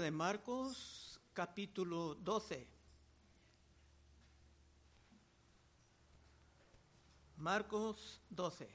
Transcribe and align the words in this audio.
de 0.00 0.10
Marcos, 0.10 1.20
capítulo 1.32 2.14
12. 2.14 2.66
Marcos 7.36 8.20
12. 8.30 8.68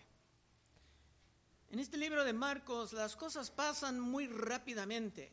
En 1.71 1.79
este 1.79 1.97
libro 1.97 2.23
de 2.23 2.33
Marcos 2.33 2.93
las 2.93 3.15
cosas 3.15 3.51
pasan 3.51 3.99
muy 3.99 4.27
rápidamente. 4.27 5.31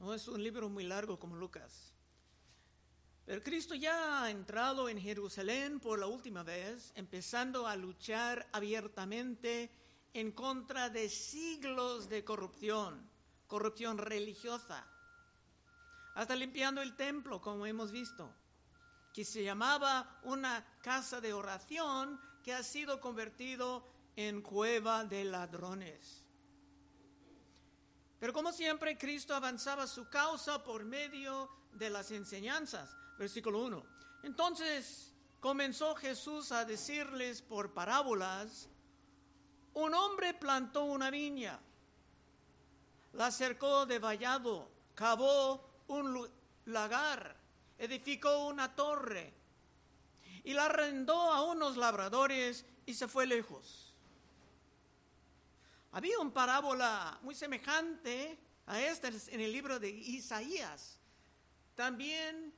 No 0.00 0.12
es 0.14 0.26
un 0.28 0.42
libro 0.42 0.68
muy 0.68 0.84
largo 0.84 1.18
como 1.18 1.36
Lucas. 1.36 1.92
Pero 3.24 3.42
Cristo 3.42 3.74
ya 3.74 4.22
ha 4.22 4.30
entrado 4.30 4.88
en 4.88 5.00
Jerusalén 5.00 5.80
por 5.80 5.98
la 5.98 6.06
última 6.06 6.42
vez, 6.42 6.92
empezando 6.94 7.66
a 7.66 7.76
luchar 7.76 8.48
abiertamente 8.52 9.70
en 10.12 10.32
contra 10.32 10.88
de 10.90 11.08
siglos 11.08 12.08
de 12.08 12.24
corrupción, 12.24 13.15
corrupción 13.46 13.98
religiosa, 13.98 14.86
hasta 16.14 16.34
limpiando 16.34 16.80
el 16.82 16.96
templo, 16.96 17.40
como 17.40 17.66
hemos 17.66 17.92
visto, 17.92 18.32
que 19.12 19.24
se 19.24 19.44
llamaba 19.44 20.18
una 20.24 20.64
casa 20.82 21.20
de 21.20 21.32
oración 21.32 22.20
que 22.42 22.52
ha 22.54 22.62
sido 22.62 23.00
convertido 23.00 23.86
en 24.14 24.40
cueva 24.42 25.04
de 25.04 25.24
ladrones. 25.24 26.22
Pero 28.18 28.32
como 28.32 28.52
siempre, 28.52 28.96
Cristo 28.96 29.34
avanzaba 29.34 29.86
su 29.86 30.08
causa 30.08 30.62
por 30.64 30.84
medio 30.84 31.50
de 31.72 31.90
las 31.90 32.10
enseñanzas. 32.10 32.96
Versículo 33.18 33.62
1. 33.64 33.84
Entonces 34.22 35.12
comenzó 35.40 35.94
Jesús 35.94 36.50
a 36.52 36.64
decirles 36.64 37.42
por 37.42 37.72
parábolas, 37.72 38.68
un 39.74 39.94
hombre 39.94 40.32
plantó 40.34 40.84
una 40.84 41.10
viña, 41.10 41.60
la 43.16 43.30
cercó 43.30 43.86
de 43.86 43.98
vallado, 43.98 44.70
cavó 44.94 45.82
un 45.88 46.28
lagar, 46.66 47.34
edificó 47.78 48.46
una 48.46 48.74
torre 48.74 49.32
y 50.44 50.52
la 50.52 50.66
arrendó 50.66 51.32
a 51.32 51.42
unos 51.42 51.78
labradores 51.78 52.66
y 52.84 52.92
se 52.92 53.08
fue 53.08 53.26
lejos. 53.26 53.94
Había 55.92 56.18
una 56.18 56.34
parábola 56.34 57.18
muy 57.22 57.34
semejante 57.34 58.38
a 58.66 58.82
esta 58.82 59.08
en 59.08 59.40
el 59.40 59.50
libro 59.50 59.80
de 59.80 59.88
Isaías. 59.88 61.00
También 61.74 62.52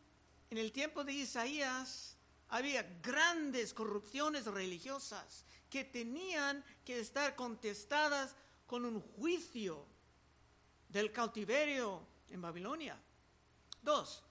en 0.50 0.58
el 0.58 0.72
tiempo 0.72 1.04
de 1.04 1.12
Isaías 1.12 2.16
había 2.48 2.82
grandes 3.00 3.72
corrupciones 3.72 4.46
religiosas 4.46 5.44
que 5.70 5.84
tenían 5.84 6.64
que 6.84 6.98
estar 6.98 7.36
contestadas 7.36 8.34
con 8.66 8.84
un 8.84 9.00
juicio 9.00 9.86
del 10.88 11.12
cautiverio 11.12 12.02
en 12.30 12.40
Babilonia. 12.40 12.96
Dos, 13.82 14.22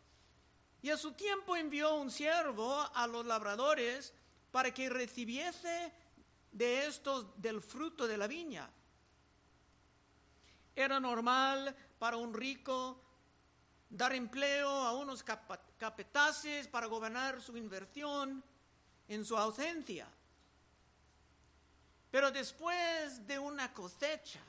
y 0.82 0.90
a 0.90 0.98
su 0.98 1.12
tiempo 1.14 1.56
envió 1.56 1.96
un 1.96 2.12
siervo 2.12 2.88
a 2.94 3.08
los 3.08 3.26
labradores 3.26 4.14
para 4.52 4.74
que 4.74 4.90
recibiese 4.90 5.92
de 6.52 6.86
estos 6.86 7.42
del 7.42 7.62
fruto 7.62 8.08
de 8.08 8.18
la 8.18 8.28
viña. 8.28 8.70
Era 10.76 11.00
normal 11.00 11.76
para 11.98 12.18
un 12.18 12.34
rico 12.34 13.02
dar 13.90 14.14
empleo 14.14 14.70
a 14.70 14.94
unos 14.94 15.24
capetaces 15.24 16.68
para 16.68 16.88
gobernar 16.88 17.42
su 17.42 17.58
inversión 17.58 18.44
en 19.08 19.26
su 19.26 19.36
ausencia. 19.38 20.08
Pero 22.12 22.32
después 22.32 23.26
de 23.28 23.40
una 23.40 23.74
cosecha, 23.74 24.42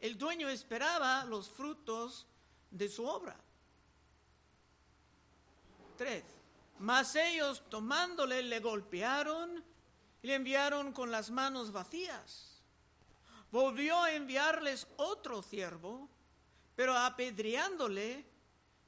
el 0.00 0.16
dueño 0.16 0.48
esperaba 0.48 1.24
los 1.24 1.50
frutos 1.50 2.26
de 2.70 2.88
su 2.88 3.04
obra. 3.06 3.36
Tres. 5.96 6.24
Mas 6.78 7.14
ellos 7.14 7.62
tomándole 7.68 8.42
le 8.42 8.60
golpearon 8.60 9.62
y 10.22 10.26
le 10.26 10.34
enviaron 10.34 10.92
con 10.92 11.10
las 11.10 11.30
manos 11.30 11.72
vacías 11.72 12.50
volvió 13.50 14.00
a 14.02 14.12
enviarles 14.12 14.86
otro 14.96 15.42
siervo, 15.42 16.08
pero 16.76 16.96
apedreándole, 16.96 18.24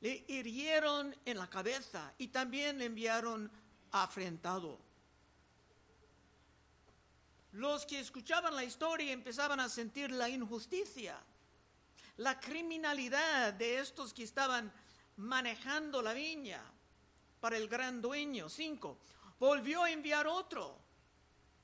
le 0.01 0.25
hirieron 0.29 1.15
en 1.25 1.39
la 1.39 1.49
cabeza 1.49 2.13
y 2.19 2.29
también 2.29 2.79
le 2.79 2.87
enviaron 2.87 3.51
afrentado. 3.93 4.79
Los 7.53 7.85
que 7.85 8.01
escuchaban 8.01 8.57
la 8.57 8.65
historia 8.65 9.13
empezaban 9.13 9.61
a 9.61 9.69
sentir 9.69 10.11
la 10.11 10.29
injusticia, 10.29 11.19
la 12.17 12.41
criminalidad 12.41 13.53
de 13.53 13.79
estos 13.79 14.15
que 14.15 14.23
estaban 14.23 14.73
manejando 15.17 16.01
la 16.01 16.15
viña 16.15 16.63
para 17.41 17.59
el 17.59 17.69
gran 17.69 18.01
dueño. 18.01 18.49
Cinco, 18.49 18.99
volvió 19.39 19.85
a 19.85 19.91
enviar 19.91 20.27
otro 20.27 20.79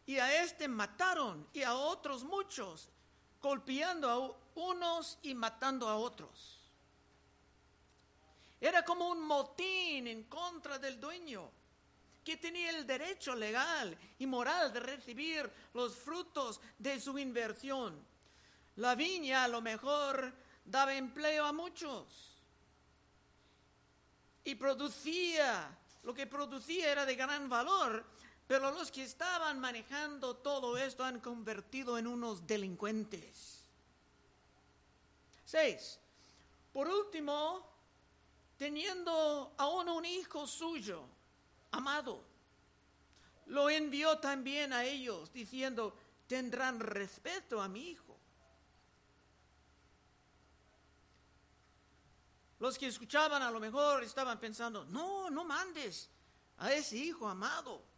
y 0.05 0.19
a 0.19 0.43
este 0.43 0.69
mataron 0.69 1.49
y 1.53 1.63
a 1.63 1.75
otros 1.75 2.23
muchos, 2.23 2.89
golpeando 3.41 4.11
a 4.11 4.59
unos 4.61 5.19
y 5.23 5.35
matando 5.35 5.89
a 5.89 5.97
otros. 5.97 6.59
Era 8.61 8.85
como 8.85 9.09
un 9.09 9.23
motín 9.23 10.07
en 10.07 10.25
contra 10.25 10.79
del 10.79 11.01
dueño, 11.01 11.51
que 12.29 12.37
tenía 12.37 12.69
el 12.69 12.87
derecho 12.87 13.35
legal 13.35 13.97
y 14.19 14.27
moral 14.27 14.71
de 14.71 14.81
recibir 14.81 15.51
los 15.73 15.97
frutos 15.97 16.61
de 16.79 17.01
su 17.01 17.19
inversión. 17.19 18.05
La 18.77 18.95
viña 18.95 19.45
a 19.45 19.49
lo 19.49 19.63
mejor 19.63 20.35
daba 20.63 20.95
empleo 20.95 21.47
a 21.47 21.55
muchos 21.55 22.37
y 24.45 24.55
producía, 24.57 25.75
lo 26.03 26.13
que 26.13 26.27
producía 26.27 26.93
era 26.93 27.07
de 27.07 27.17
gran 27.17 27.49
valor, 27.49 28.05
pero 28.47 28.73
los 28.73 28.93
que 28.93 29.05
estaban 29.05 29.59
manejando 29.59 30.37
todo 30.37 30.77
esto 30.77 31.05
han 31.05 31.21
convertido 31.21 31.97
en 31.97 32.07
unos 32.07 32.47
delincuentes. 32.47 33.65
Seis. 35.47 35.99
Por 36.75 36.89
último, 36.89 37.67
teniendo 38.59 39.55
aún 39.57 39.89
un 39.89 40.05
hijo 40.05 40.47
suyo, 40.47 41.09
amado, 41.71 42.25
lo 43.47 43.71
envió 43.71 44.19
también 44.19 44.73
a 44.73 44.85
ellos, 44.85 45.33
diciendo, 45.33 45.97
tendrán 46.27 46.81
respeto 46.81 47.61
a 47.61 47.69
mi 47.69 47.91
hijo. 47.91 48.19
Los 52.59 52.77
que 52.77 52.89
escuchaban 52.89 53.43
a 53.43 53.51
lo 53.51 53.61
mejor 53.61 54.03
estaban 54.03 54.39
pensando, 54.41 54.85
no, 54.87 55.31
no 55.31 55.45
mandes 55.45 56.11
a 56.59 56.73
ese 56.73 56.97
hijo 56.97 57.29
amado 57.29 57.89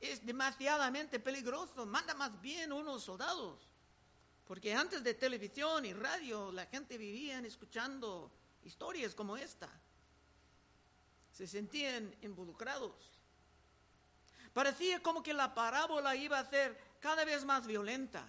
es 0.00 0.24
demasiadamente 0.24 1.20
peligroso, 1.20 1.84
manda 1.84 2.14
más 2.14 2.40
bien 2.40 2.72
unos 2.72 3.04
soldados. 3.04 3.68
Porque 4.46 4.74
antes 4.74 5.04
de 5.04 5.14
televisión 5.14 5.84
y 5.84 5.92
radio 5.92 6.50
la 6.50 6.66
gente 6.66 6.96
vivía 6.98 7.38
escuchando 7.40 8.32
historias 8.64 9.14
como 9.14 9.36
esta. 9.36 9.68
Se 11.40 11.46
sentían 11.46 12.14
involucrados. 12.20 12.92
Parecía 14.52 15.02
como 15.02 15.22
que 15.22 15.32
la 15.32 15.54
parábola 15.54 16.14
iba 16.14 16.38
a 16.38 16.44
ser 16.44 16.78
cada 17.00 17.24
vez 17.24 17.46
más 17.46 17.66
violenta. 17.66 18.22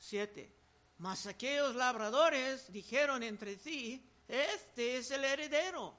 Siete. 0.00 0.52
Mas 0.98 1.24
aquellos 1.28 1.76
labradores 1.76 2.72
dijeron 2.72 3.22
entre 3.22 3.56
sí, 3.56 4.04
este 4.26 4.96
es 4.96 5.12
el 5.12 5.22
heredero. 5.22 5.94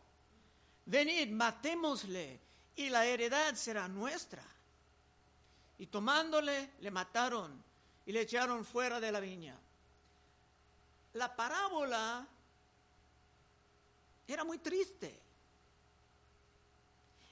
Venid, 0.85 1.29
matémosle 1.29 2.41
y 2.75 2.89
la 2.89 3.05
heredad 3.05 3.55
será 3.55 3.87
nuestra. 3.87 4.43
Y 5.77 5.87
tomándole, 5.87 6.71
le 6.81 6.91
mataron 6.91 7.63
y 8.05 8.11
le 8.11 8.19
echaron 8.19 8.65
fuera 8.65 8.99
de 8.99 9.13
la 9.13 9.21
viña. 9.21 9.57
La 11.13 11.33
parábola 11.33 12.27
era 14.27 14.43
muy 14.43 14.57
triste 14.57 15.23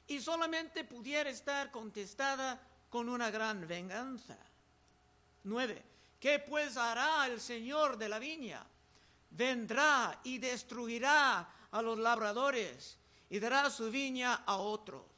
y 0.07 0.19
solamente 0.19 0.83
pudiera 0.83 1.29
estar 1.29 1.71
contestada 1.71 2.59
con 2.89 3.09
una 3.09 3.31
gran 3.31 3.67
venganza. 3.67 4.37
Nueve. 5.43 5.83
¿Qué 6.19 6.39
pues 6.39 6.77
hará 6.77 7.27
el 7.27 7.41
Señor 7.41 7.97
de 7.97 8.07
la 8.07 8.17
viña? 8.17 8.65
Vendrá 9.31 10.19
y 10.23 10.37
destruirá 10.37 11.49
a 11.69 11.81
los 11.81 11.97
labradores 11.97 12.97
y 13.29 13.39
dará 13.39 13.69
su 13.69 13.91
viña 13.91 14.43
a 14.45 14.55
otros 14.55 15.13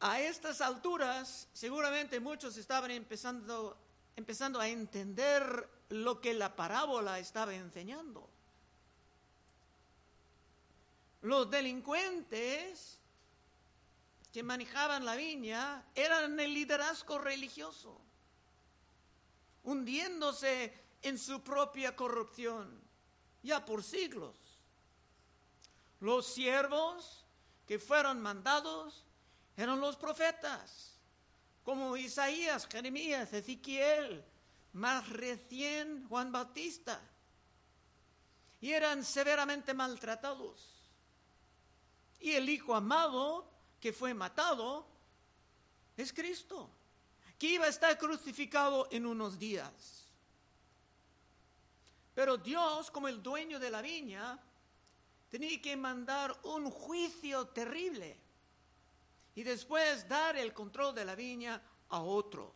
a 0.00 0.20
estas 0.20 0.60
alturas, 0.62 1.48
seguramente 1.52 2.20
muchos 2.20 2.56
estaban 2.56 2.90
empezando, 2.90 3.76
empezando 4.16 4.58
a 4.58 4.68
entender 4.68 5.68
lo 5.90 6.20
que 6.20 6.32
la 6.32 6.56
parábola 6.56 7.18
estaba 7.18 7.54
enseñando. 7.54 8.28
Los 11.22 11.50
delincuentes 11.50 12.98
que 14.32 14.42
manejaban 14.42 15.04
la 15.04 15.16
viña 15.16 15.84
eran 15.94 16.38
el 16.38 16.54
liderazgo 16.54 17.18
religioso. 17.18 18.00
hundiéndose 19.62 20.72
en 21.02 21.18
su 21.18 21.42
propia 21.42 21.94
corrupción, 21.94 22.80
ya 23.42 23.64
por 23.64 23.82
siglos. 23.84 24.34
Los 26.00 26.26
siervos 26.26 27.24
que 27.66 27.78
fueron 27.78 28.20
mandados 28.22 29.04
eran 29.56 29.80
los 29.80 29.96
profetas, 29.96 30.96
como 31.62 31.96
Isaías, 31.96 32.66
Jeremías, 32.66 33.32
Ezequiel, 33.32 34.24
más 34.72 35.08
recién 35.10 36.06
Juan 36.08 36.32
Bautista, 36.32 37.00
y 38.62 38.72
eran 38.72 39.04
severamente 39.04 39.74
maltratados. 39.74 40.79
Y 42.20 42.32
el 42.32 42.48
Hijo 42.48 42.74
amado 42.74 43.46
que 43.80 43.92
fue 43.92 44.12
matado 44.14 44.86
es 45.96 46.12
Cristo, 46.12 46.68
que 47.38 47.48
iba 47.48 47.64
a 47.64 47.68
estar 47.68 47.96
crucificado 47.98 48.88
en 48.90 49.06
unos 49.06 49.38
días. 49.38 50.04
Pero 52.14 52.36
Dios, 52.36 52.90
como 52.90 53.08
el 53.08 53.22
dueño 53.22 53.58
de 53.58 53.70
la 53.70 53.80
viña, 53.80 54.38
tenía 55.30 55.60
que 55.62 55.76
mandar 55.76 56.36
un 56.42 56.70
juicio 56.70 57.46
terrible 57.48 58.16
y 59.34 59.42
después 59.42 60.06
dar 60.08 60.36
el 60.36 60.52
control 60.52 60.94
de 60.94 61.04
la 61.04 61.14
viña 61.14 61.62
a 61.88 62.00
otros. 62.00 62.52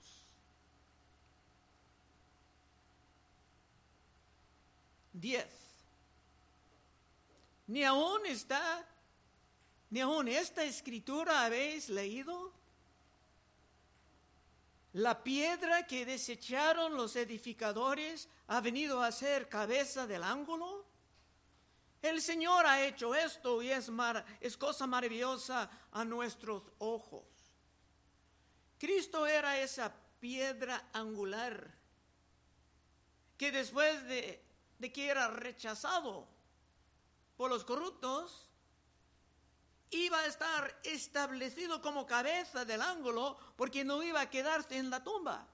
Diez. 5.12 5.46
Ni 7.68 7.84
aún 7.84 8.26
está, 8.26 8.84
ni 9.90 10.00
aún 10.00 10.28
esta 10.28 10.64
escritura 10.64 11.44
habéis 11.44 11.88
leído. 11.88 12.52
La 14.94 15.22
piedra 15.22 15.86
que 15.86 16.06
desecharon 16.06 16.94
los 16.94 17.16
edificadores 17.16 18.28
ha 18.46 18.60
venido 18.60 19.02
a 19.02 19.10
ser 19.10 19.48
cabeza 19.48 20.06
del 20.06 20.22
ángulo. 20.22 20.84
El 22.00 22.20
Señor 22.20 22.66
ha 22.66 22.84
hecho 22.84 23.14
esto 23.14 23.62
y 23.62 23.70
es, 23.70 23.90
es 24.40 24.56
cosa 24.56 24.86
maravillosa 24.86 25.70
a 25.90 26.04
nuestros 26.04 26.62
ojos. 26.78 27.24
Cristo 28.78 29.26
era 29.26 29.58
esa 29.58 29.92
piedra 30.20 30.90
angular 30.92 31.74
que 33.36 33.50
después 33.50 34.06
de, 34.06 34.42
de 34.78 34.92
que 34.92 35.08
era 35.08 35.28
rechazado 35.28 36.28
por 37.36 37.50
los 37.50 37.64
corruptos, 37.64 38.48
iba 39.94 40.18
a 40.18 40.26
estar 40.26 40.80
establecido 40.82 41.80
como 41.80 42.06
cabeza 42.06 42.64
del 42.64 42.82
ángulo 42.82 43.36
porque 43.56 43.84
no 43.84 44.02
iba 44.02 44.20
a 44.22 44.30
quedarse 44.30 44.76
en 44.76 44.90
la 44.90 45.04
tumba, 45.04 45.46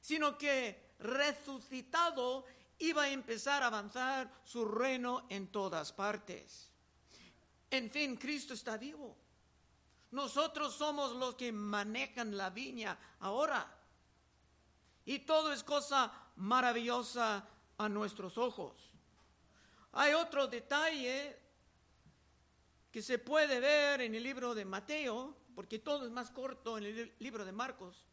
sino 0.00 0.36
que 0.36 0.94
resucitado 0.98 2.44
iba 2.78 3.04
a 3.04 3.08
empezar 3.08 3.62
a 3.62 3.68
avanzar 3.68 4.30
su 4.44 4.66
reino 4.66 5.24
en 5.30 5.48
todas 5.48 5.92
partes. 5.92 6.70
En 7.70 7.90
fin, 7.90 8.16
Cristo 8.16 8.52
está 8.52 8.76
vivo. 8.76 9.16
Nosotros 10.10 10.74
somos 10.74 11.12
los 11.12 11.34
que 11.34 11.50
manejan 11.50 12.36
la 12.36 12.50
viña 12.50 12.98
ahora. 13.20 13.66
Y 15.06 15.20
todo 15.20 15.52
es 15.52 15.64
cosa 15.64 16.12
maravillosa 16.36 17.48
a 17.78 17.88
nuestros 17.88 18.36
ojos. 18.36 18.90
Hay 19.92 20.12
otro 20.12 20.46
detalle 20.48 21.43
que 22.94 23.02
se 23.02 23.18
puede 23.18 23.58
ver 23.58 24.02
en 24.02 24.14
el 24.14 24.22
libro 24.22 24.54
de 24.54 24.64
Mateo, 24.64 25.36
porque 25.56 25.80
todo 25.80 26.06
es 26.06 26.12
más 26.12 26.30
corto 26.30 26.78
en 26.78 26.84
el 26.84 27.12
libro 27.18 27.44
de 27.44 27.50
Marcos. 27.50 28.06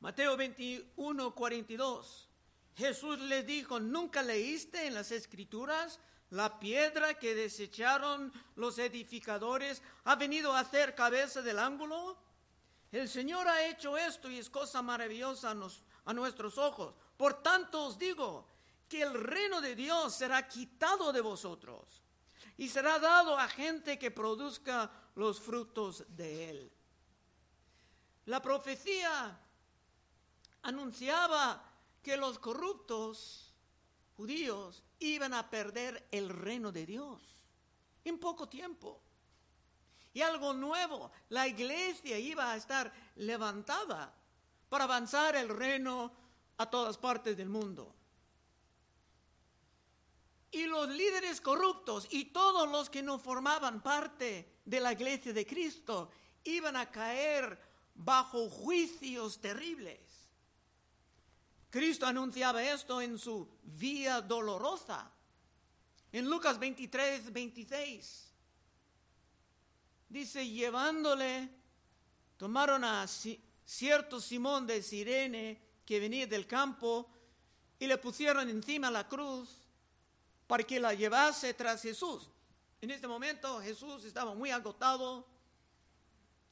Mateo 0.00 0.38
21, 0.38 1.34
42. 1.34 2.28
Jesús 2.76 3.20
les 3.20 3.46
dijo, 3.46 3.78
¿nunca 3.78 4.22
leíste 4.22 4.86
en 4.86 4.94
las 4.94 5.10
escrituras 5.10 6.00
la 6.30 6.58
piedra 6.58 7.12
que 7.18 7.34
desecharon 7.34 8.32
los 8.56 8.78
edificadores 8.78 9.82
ha 10.04 10.16
venido 10.16 10.54
a 10.54 10.60
hacer 10.60 10.94
cabeza 10.94 11.42
del 11.42 11.58
ángulo? 11.58 12.16
El 12.90 13.10
Señor 13.10 13.48
ha 13.48 13.66
hecho 13.66 13.98
esto 13.98 14.30
y 14.30 14.38
es 14.38 14.48
cosa 14.48 14.80
maravillosa 14.80 15.50
a, 15.50 16.14
nuestros 16.14 16.56
ojos. 16.56 16.94
Por 17.18 17.42
tanto 17.42 17.84
os 17.84 17.98
digo 17.98 18.46
que 18.88 19.02
el 19.02 19.12
reino 19.12 19.60
de 19.60 19.74
Dios 19.74 20.14
será 20.14 20.48
quitado 20.48 21.12
de 21.12 21.20
vosotros 21.20 22.00
y 22.60 22.68
será 22.68 22.98
dado 22.98 23.38
a 23.38 23.48
gente 23.48 23.98
que 23.98 24.10
produzca 24.10 24.90
los 25.14 25.40
frutos 25.40 26.04
de 26.08 26.50
él. 26.50 26.72
La 28.26 28.42
profecía 28.42 29.40
anunciaba 30.60 31.64
que 32.02 32.18
los 32.18 32.38
corruptos 32.38 33.54
judíos 34.14 34.84
iban 34.98 35.32
a 35.32 35.48
perder 35.48 36.06
el 36.10 36.28
reino 36.28 36.70
de 36.70 36.84
Dios 36.84 37.22
en 38.04 38.18
poco 38.18 38.46
tiempo. 38.46 39.00
Y 40.12 40.20
algo 40.20 40.52
nuevo, 40.52 41.10
la 41.30 41.48
iglesia 41.48 42.18
iba 42.18 42.52
a 42.52 42.56
estar 42.56 42.92
levantada 43.16 44.12
para 44.68 44.84
avanzar 44.84 45.34
el 45.34 45.48
reino 45.48 46.12
a 46.58 46.68
todas 46.68 46.98
partes 46.98 47.38
del 47.38 47.48
mundo. 47.48 47.94
Y 50.52 50.66
los 50.66 50.88
líderes 50.88 51.40
corruptos 51.40 52.08
y 52.10 52.26
todos 52.26 52.68
los 52.68 52.90
que 52.90 53.02
no 53.02 53.18
formaban 53.18 53.82
parte 53.82 54.60
de 54.64 54.80
la 54.80 54.92
iglesia 54.92 55.32
de 55.32 55.46
Cristo 55.46 56.10
iban 56.44 56.76
a 56.76 56.90
caer 56.90 57.58
bajo 57.94 58.48
juicios 58.48 59.40
terribles. 59.40 59.98
Cristo 61.70 62.06
anunciaba 62.06 62.62
esto 62.64 63.00
en 63.00 63.18
su 63.18 63.48
vía 63.62 64.20
dolorosa. 64.20 65.10
En 66.12 66.28
Lucas 66.28 66.58
23, 66.58 67.32
26. 67.32 68.26
Dice, 70.08 70.48
llevándole, 70.48 71.48
tomaron 72.36 72.82
a 72.82 73.06
cierto 73.64 74.20
Simón 74.20 74.66
de 74.66 74.82
Sirene 74.82 75.62
que 75.84 76.00
venía 76.00 76.26
del 76.26 76.48
campo 76.48 77.08
y 77.78 77.86
le 77.86 77.98
pusieron 77.98 78.48
encima 78.48 78.90
la 78.90 79.06
cruz 79.06 79.59
para 80.50 80.64
que 80.64 80.80
la 80.80 80.92
llevase 80.94 81.54
tras 81.54 81.80
Jesús. 81.80 82.28
En 82.80 82.90
este 82.90 83.06
momento 83.06 83.60
Jesús 83.60 84.04
estaba 84.04 84.34
muy 84.34 84.50
agotado, 84.50 85.24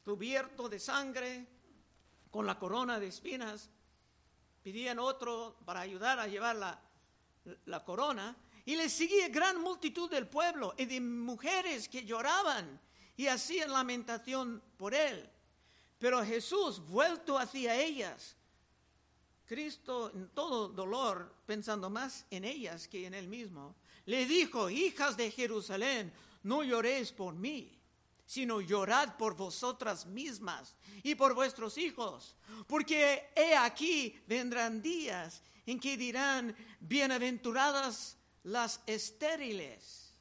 cubierto 0.04 0.68
de 0.68 0.78
sangre, 0.78 1.44
con 2.30 2.46
la 2.46 2.56
corona 2.60 3.00
de 3.00 3.08
espinas 3.08 3.68
pidían 4.62 5.00
otro 5.00 5.56
para 5.64 5.80
ayudar 5.80 6.20
a 6.20 6.28
llevar 6.28 6.54
la, 6.54 6.80
la 7.66 7.84
corona, 7.84 8.36
y 8.64 8.76
le 8.76 8.88
seguía 8.88 9.30
gran 9.30 9.60
multitud 9.60 10.08
del 10.08 10.28
pueblo 10.28 10.74
y 10.78 10.84
de 10.84 11.00
mujeres 11.00 11.88
que 11.88 12.04
lloraban 12.04 12.80
y 13.16 13.26
hacían 13.26 13.72
lamentación 13.72 14.62
por 14.76 14.94
él. 14.94 15.28
Pero 15.98 16.24
Jesús, 16.24 16.78
vuelto 16.86 17.36
hacia 17.36 17.74
ellas, 17.74 18.36
Cristo 19.44 20.12
en 20.14 20.28
todo 20.28 20.68
dolor, 20.68 21.34
pensando 21.46 21.90
más 21.90 22.26
en 22.30 22.44
ellas 22.44 22.86
que 22.86 23.06
en 23.06 23.14
él 23.14 23.26
mismo, 23.26 23.74
le 24.08 24.24
dijo, 24.24 24.70
hijas 24.70 25.18
de 25.18 25.30
Jerusalén, 25.30 26.10
no 26.44 26.62
lloréis 26.62 27.12
por 27.12 27.34
mí, 27.34 27.78
sino 28.24 28.62
llorad 28.62 29.18
por 29.18 29.36
vosotras 29.36 30.06
mismas 30.06 30.74
y 31.02 31.14
por 31.14 31.34
vuestros 31.34 31.76
hijos, 31.76 32.34
porque 32.66 33.28
he 33.36 33.54
aquí 33.54 34.18
vendrán 34.26 34.80
días 34.80 35.42
en 35.66 35.78
que 35.78 35.98
dirán, 35.98 36.56
bienaventuradas 36.80 38.16
las 38.44 38.80
estériles, 38.86 40.14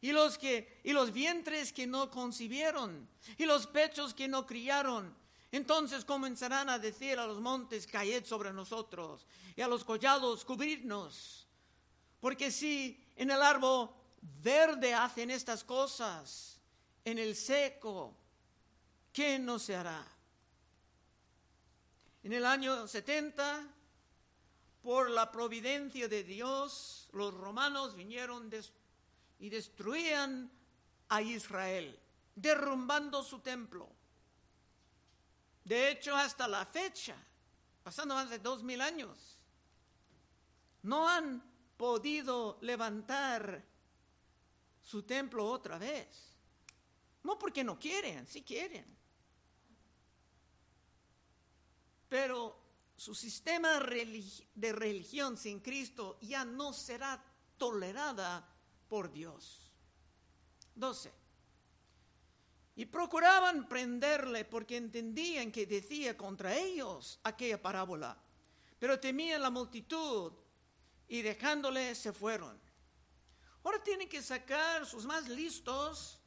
y 0.00 0.10
los, 0.10 0.36
que, 0.36 0.80
y 0.82 0.92
los 0.92 1.12
vientres 1.12 1.72
que 1.72 1.86
no 1.86 2.10
concibieron, 2.10 3.08
y 3.38 3.44
los 3.44 3.68
pechos 3.68 4.12
que 4.12 4.26
no 4.26 4.44
criaron. 4.44 5.14
Entonces 5.52 6.04
comenzarán 6.04 6.68
a 6.68 6.80
decir 6.80 7.20
a 7.20 7.28
los 7.28 7.40
montes, 7.40 7.86
caed 7.86 8.24
sobre 8.24 8.52
nosotros, 8.52 9.24
y 9.54 9.62
a 9.62 9.68
los 9.68 9.84
collados, 9.84 10.44
cubrirnos. 10.44 11.43
Porque 12.24 12.50
si 12.50 12.98
en 13.16 13.30
el 13.30 13.42
árbol 13.42 13.90
verde 14.42 14.94
hacen 14.94 15.30
estas 15.30 15.62
cosas, 15.62 16.58
en 17.04 17.18
el 17.18 17.36
seco, 17.36 18.16
¿qué 19.12 19.38
no 19.38 19.58
se 19.58 19.76
hará? 19.76 20.02
En 22.22 22.32
el 22.32 22.46
año 22.46 22.88
70, 22.88 23.68
por 24.82 25.10
la 25.10 25.30
providencia 25.30 26.08
de 26.08 26.24
Dios, 26.24 27.10
los 27.12 27.34
romanos 27.34 27.94
vinieron 27.94 28.50
y 29.38 29.50
destruían 29.50 30.50
a 31.10 31.20
Israel, 31.20 32.00
derrumbando 32.34 33.22
su 33.22 33.40
templo. 33.40 33.86
De 35.62 35.90
hecho, 35.90 36.16
hasta 36.16 36.48
la 36.48 36.64
fecha, 36.64 37.16
pasando 37.82 38.14
más 38.14 38.30
de 38.30 38.38
dos 38.38 38.62
mil 38.62 38.80
años, 38.80 39.36
no 40.84 41.06
han 41.06 41.52
podido 41.76 42.58
levantar 42.60 43.64
su 44.82 45.02
templo 45.02 45.46
otra 45.46 45.78
vez. 45.78 46.34
No 47.22 47.38
porque 47.38 47.64
no 47.64 47.78
quieren, 47.78 48.26
sí 48.26 48.42
quieren. 48.42 48.84
Pero 52.08 52.56
su 52.96 53.14
sistema 53.14 53.80
de 53.80 54.72
religión 54.72 55.36
sin 55.36 55.60
Cristo 55.60 56.18
ya 56.20 56.44
no 56.44 56.72
será 56.72 57.22
tolerada 57.56 58.46
por 58.88 59.10
Dios. 59.10 59.72
12. 60.74 61.12
Y 62.76 62.86
procuraban 62.86 63.68
prenderle 63.68 64.44
porque 64.44 64.76
entendían 64.76 65.52
que 65.52 65.66
decía 65.66 66.16
contra 66.16 66.56
ellos 66.56 67.20
aquella 67.22 67.60
parábola, 67.60 68.18
pero 68.78 68.98
temían 68.98 69.42
la 69.42 69.50
multitud 69.50 70.32
y 71.14 71.22
dejándole 71.22 71.94
se 71.94 72.12
fueron. 72.12 72.60
Ahora 73.62 73.80
tienen 73.84 74.08
que 74.08 74.20
sacar 74.20 74.84
sus 74.84 75.04
más 75.04 75.28
listos, 75.28 76.20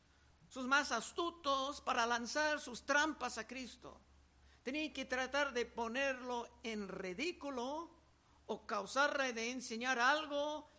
sus 0.48 0.66
más 0.66 0.94
astutos 0.94 1.82
para 1.82 2.06
lanzar 2.06 2.62
sus 2.62 2.86
trampas 2.86 3.38
a 3.38 3.46
Cristo. 3.46 4.00
Tenían 4.64 4.94
que 4.94 5.04
tratar 5.04 5.52
de 5.52 5.66
ponerlo 5.66 6.60
en 6.64 6.88
ridículo 6.88 7.92
o 8.46 8.66
causarle 8.66 9.34
de 9.34 9.52
enseñar 9.52 10.00
algo 10.00 10.70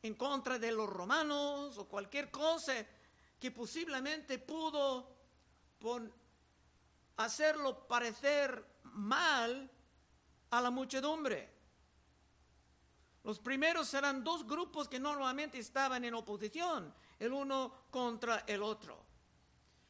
en 0.00 0.14
contra 0.14 0.60
de 0.60 0.70
los 0.70 0.88
romanos 0.88 1.76
o 1.76 1.88
cualquier 1.88 2.30
cosa 2.30 2.86
que 3.40 3.50
posiblemente 3.50 4.38
pudo 4.38 5.16
hacerlo 7.16 7.88
parecer 7.88 8.64
mal 8.84 9.68
a 10.50 10.60
la 10.60 10.70
muchedumbre. 10.70 11.49
Los 13.22 13.38
primeros 13.38 13.92
eran 13.92 14.24
dos 14.24 14.46
grupos 14.46 14.88
que 14.88 14.98
normalmente 14.98 15.58
estaban 15.58 16.04
en 16.04 16.14
oposición, 16.14 16.92
el 17.18 17.32
uno 17.32 17.72
contra 17.90 18.44
el 18.46 18.62
otro. 18.62 19.04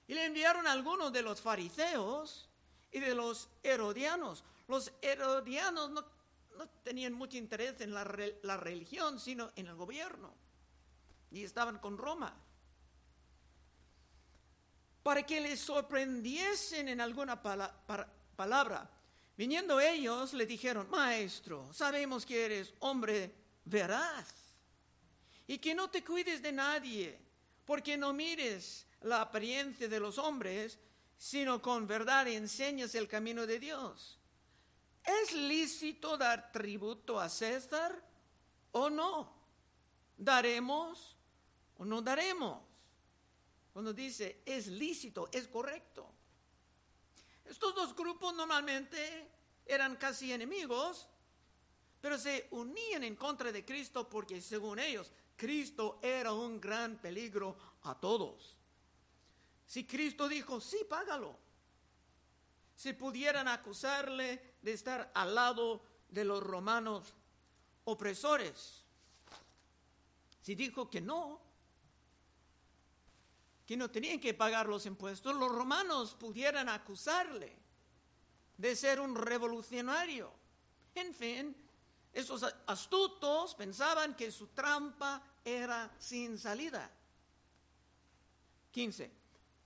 Y 0.08 0.14
le 0.14 0.24
enviaron 0.24 0.66
algunos 0.66 1.12
de 1.12 1.22
los 1.22 1.40
fariseos 1.40 2.48
y 2.90 2.98
de 2.98 3.14
los 3.14 3.48
herodianos. 3.62 4.44
Los 4.66 4.92
herodianos 5.00 5.90
no, 5.90 6.04
tenían 6.82 7.12
mucho 7.12 7.36
interés 7.36 7.80
en 7.80 7.94
la, 7.94 8.04
la, 8.42 8.56
religión, 8.56 9.20
sino 9.20 9.52
en 9.54 9.68
el 9.68 9.76
gobierno. 9.76 10.34
Y 11.30 11.44
estaban 11.44 11.78
con 11.78 11.96
Roma. 11.96 12.34
Para 15.04 15.22
que 15.24 15.40
les 15.40 15.60
sorprendiesen 15.60 16.88
en 16.88 17.00
alguna 17.00 17.40
palabra 17.40 18.90
Viniendo 19.40 19.80
ellos 19.80 20.34
le 20.34 20.44
dijeron, 20.44 20.90
Maestro, 20.90 21.72
sabemos 21.72 22.26
que 22.26 22.44
eres 22.44 22.74
hombre 22.80 23.34
veraz 23.64 24.28
y 25.46 25.56
que 25.56 25.74
no 25.74 25.88
te 25.88 26.04
cuides 26.04 26.42
de 26.42 26.52
nadie, 26.52 27.18
porque 27.64 27.96
no 27.96 28.12
mires 28.12 28.86
la 29.00 29.22
apariencia 29.22 29.88
de 29.88 29.98
los 29.98 30.18
hombres, 30.18 30.78
sino 31.16 31.62
con 31.62 31.86
verdad 31.86 32.28
enseñas 32.28 32.94
el 32.94 33.08
camino 33.08 33.46
de 33.46 33.58
Dios. 33.58 34.18
¿Es 35.06 35.32
lícito 35.32 36.18
dar 36.18 36.52
tributo 36.52 37.18
a 37.18 37.30
César 37.30 37.98
o 38.72 38.90
no? 38.90 39.32
¿Daremos 40.18 41.16
o 41.78 41.86
no 41.86 42.02
daremos? 42.02 42.58
Cuando 43.72 43.94
dice 43.94 44.42
es 44.44 44.66
lícito, 44.66 45.30
es 45.32 45.48
correcto. 45.48 46.19
Estos 47.50 47.74
dos 47.74 47.96
grupos 47.96 48.32
normalmente 48.32 49.28
eran 49.66 49.96
casi 49.96 50.32
enemigos, 50.32 51.08
pero 52.00 52.16
se 52.16 52.46
unían 52.52 53.02
en 53.02 53.16
contra 53.16 53.50
de 53.50 53.64
Cristo 53.64 54.08
porque 54.08 54.40
según 54.40 54.78
ellos, 54.78 55.10
Cristo 55.36 55.98
era 56.00 56.32
un 56.32 56.60
gran 56.60 56.98
peligro 56.98 57.56
a 57.82 57.98
todos. 57.98 58.56
Si 59.66 59.84
Cristo 59.84 60.28
dijo, 60.28 60.60
sí, 60.60 60.78
págalo. 60.88 61.36
Si 62.76 62.92
pudieran 62.92 63.48
acusarle 63.48 64.54
de 64.62 64.72
estar 64.72 65.10
al 65.12 65.34
lado 65.34 65.82
de 66.08 66.24
los 66.24 66.40
romanos 66.40 67.12
opresores. 67.84 68.84
Si 70.40 70.54
dijo 70.54 70.88
que 70.88 71.00
no, 71.00 71.40
que 73.70 73.76
no 73.76 73.88
tenían 73.88 74.18
que 74.18 74.34
pagar 74.34 74.68
los 74.68 74.84
impuestos, 74.84 75.32
los 75.36 75.48
romanos 75.48 76.16
pudieran 76.18 76.68
acusarle 76.68 77.56
de 78.58 78.74
ser 78.74 78.98
un 78.98 79.14
revolucionario. 79.14 80.32
En 80.92 81.14
fin, 81.14 81.54
esos 82.12 82.44
astutos 82.66 83.54
pensaban 83.54 84.16
que 84.16 84.32
su 84.32 84.48
trampa 84.48 85.22
era 85.44 85.88
sin 86.00 86.36
salida. 86.36 86.90
15. 88.72 89.08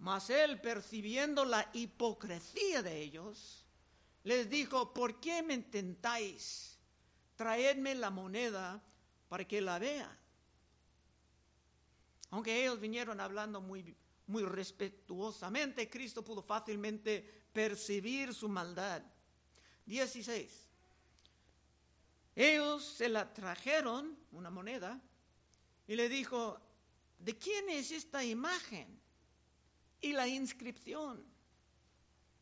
Mas 0.01 0.29
él, 0.29 0.61
percibiendo 0.61 1.47
la 1.47 1.71
hipocresía 1.73 2.83
de 2.83 3.01
ellos, 3.01 3.65
les 4.25 4.51
dijo, 4.51 4.93
¿por 4.93 5.19
qué 5.19 5.43
me 5.43 5.55
intentáis? 5.55 6.77
Traedme 7.37 7.95
la 7.95 8.11
moneda 8.11 8.83
para 9.31 9.49
que 9.49 9.63
la 9.63 9.79
vea. 9.79 10.15
Aunque 12.35 12.63
ellos 12.65 12.81
vinieron 12.81 13.21
hablando 13.21 13.61
muy, 13.61 13.95
muy 14.27 14.43
respetuosamente, 14.43 15.89
Cristo 15.89 16.25
pudo 16.25 16.43
fácilmente 16.43 17.23
percibir 17.53 18.35
su 18.35 18.49
maldad. 18.49 19.05
16. 19.87 20.67
Ellos 22.35 22.83
se 22.83 23.09
la 23.09 23.33
trajeron, 23.33 24.19
una 24.33 24.51
moneda, 24.51 25.01
y 25.87 25.95
le 25.95 26.09
dijo, 26.09 26.61
¿de 27.21 27.39
quién 27.39 27.71
es 27.71 27.93
esta 27.93 28.25
imagen? 28.25 29.01
Y 30.01 30.13
la 30.13 30.27
inscripción. 30.27 31.25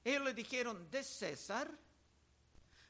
Ellos 0.02 0.24
le 0.24 0.32
dijeron, 0.32 0.90
de 0.90 1.04
César. 1.04 1.70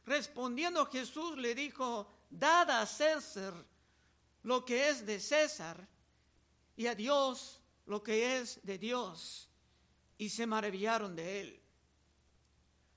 Respondiendo 0.07 0.87
Jesús 0.87 1.37
le 1.37 1.57
dijo, 1.57 2.09
dad 2.31 2.71
a 2.71 2.87
César 2.87 3.55
lo 4.45 4.65
que 4.65 4.89
es 4.89 5.05
de 5.05 5.19
César 5.19 5.89
y 6.77 6.87
a 6.87 6.95
Dios 6.95 7.61
lo 7.87 8.03
que 8.03 8.39
es 8.39 8.61
de 8.65 8.79
Dios, 8.79 9.49
y 10.19 10.29
se 10.29 10.47
maravillaron 10.47 11.17
de 11.17 11.41
él. 11.41 11.63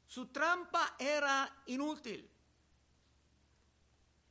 Su 0.07 0.27
trampa 0.27 0.95
era 0.99 1.63
inútil. 1.65 2.29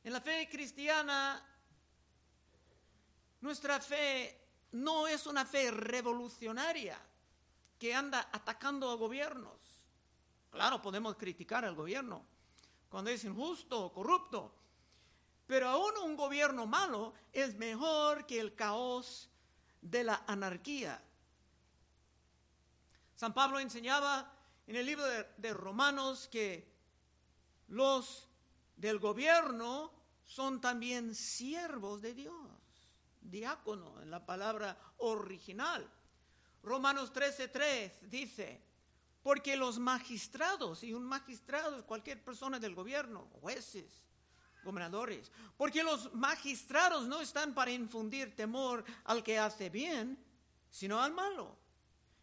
En 0.03 0.13
la 0.13 0.21
fe 0.21 0.47
cristiana, 0.49 1.43
nuestra 3.41 3.79
fe 3.79 4.45
no 4.71 5.07
es 5.07 5.25
una 5.25 5.45
fe 5.45 5.71
revolucionaria 5.71 6.99
que 7.77 7.93
anda 7.93 8.29
atacando 8.31 8.89
a 8.89 8.95
gobiernos. 8.95 9.59
Claro, 10.49 10.81
podemos 10.81 11.15
criticar 11.15 11.65
al 11.65 11.75
gobierno 11.75 12.25
cuando 12.89 13.09
es 13.09 13.23
injusto 13.25 13.85
o 13.85 13.91
corrupto, 13.91 14.53
pero 15.45 15.67
aún 15.67 15.91
un 16.03 16.15
gobierno 16.15 16.65
malo 16.65 17.13
es 17.33 17.55
mejor 17.55 18.25
que 18.25 18.39
el 18.39 18.55
caos 18.55 19.29
de 19.85 20.03
la 20.03 20.23
anarquía. 20.27 20.99
San 23.15 23.33
Pablo 23.33 23.59
enseñaba 23.59 24.31
en 24.67 24.75
el 24.75 24.85
libro 24.85 25.05
de, 25.05 25.53
Romanos 25.53 26.27
que 26.27 26.67
los 27.67 28.27
del 28.75 28.99
gobierno 28.99 29.91
son 30.25 30.59
también 30.59 31.13
siervos 31.13 32.01
de 32.01 32.13
Dios, 32.15 32.35
diácono 33.21 34.01
en 34.01 34.09
la 34.09 34.25
palabra 34.25 34.77
original. 34.97 35.87
Romanos 36.63 37.13
13:3 37.13 38.09
dice, 38.09 38.61
porque 39.21 39.55
los 39.55 39.77
magistrados, 39.77 40.83
y 40.83 40.93
un 40.93 41.03
magistrado 41.05 41.77
es 41.77 41.83
cualquier 41.83 42.23
persona 42.23 42.59
del 42.59 42.73
gobierno, 42.73 43.27
jueces, 43.39 44.03
gobernadores, 44.65 45.31
porque 45.55 45.83
los 45.83 46.13
magistrados 46.13 47.07
no 47.07 47.21
están 47.21 47.53
para 47.53 47.71
infundir 47.71 48.35
temor 48.35 48.83
al 49.05 49.23
que 49.23 49.39
hace 49.39 49.69
bien, 49.69 50.17
sino 50.69 51.01
al 51.01 51.13
malo. 51.13 51.55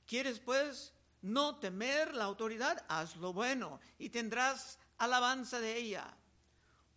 ¿Quieres 0.07 0.41
pues 0.41 0.93
no 1.23 1.57
temer 1.57 2.15
la 2.15 2.25
autoridad? 2.25 2.85
Haz 2.89 3.17
lo 3.17 3.33
bueno 3.33 3.81
y 3.99 4.11
tendrás 4.11 4.79
alabanza 4.99 5.61
de 5.61 5.77
ella, 5.79 6.15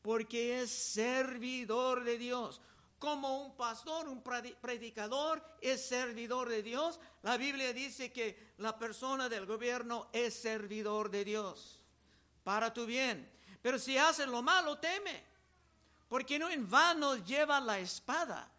porque 0.02 0.62
es 0.62 0.72
servidor 0.72 2.04
de 2.04 2.18
Dios. 2.18 2.60
Como 3.00 3.46
un 3.46 3.56
pastor, 3.56 4.10
un 4.10 4.24
predicador 4.24 5.44
es 5.62 5.88
servidor 5.88 6.50
de 6.50 6.64
Dios, 6.64 7.00
la 7.22 7.38
Biblia 7.38 7.72
dice 7.72 8.12
que 8.12 8.54
la 8.58 8.78
persona 8.80 9.30
del 9.30 9.46
gobierno 9.46 10.10
es 10.12 10.34
servidor 10.34 11.12
de 11.12 11.24
Dios 11.24 11.80
para 12.44 12.74
tu 12.74 12.86
bien. 12.86 13.30
Pero 13.62 13.80
si 13.80 13.98
hace 13.98 14.26
lo 14.28 14.42
malo, 14.42 14.78
teme 14.78 15.35
porque 16.08 16.38
no 16.38 16.50
en 16.50 16.70
vano 16.70 17.18
lleva 17.18 17.60
la 17.60 17.80
espada, 17.80 18.52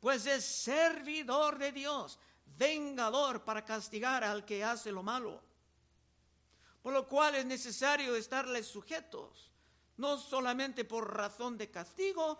pues 0.00 0.26
es 0.26 0.44
servidor 0.44 1.58
de 1.58 1.72
Dios, 1.72 2.18
vengador 2.56 3.44
para 3.44 3.64
castigar 3.64 4.24
al 4.24 4.44
que 4.44 4.64
hace 4.64 4.90
lo 4.92 5.02
malo. 5.02 5.42
Por 6.82 6.92
lo 6.92 7.06
cual 7.06 7.34
es 7.34 7.44
necesario 7.44 8.14
estarles 8.14 8.66
sujetos, 8.66 9.50
no 9.96 10.18
solamente 10.18 10.84
por 10.84 11.14
razón 11.14 11.58
de 11.58 11.70
castigo, 11.70 12.38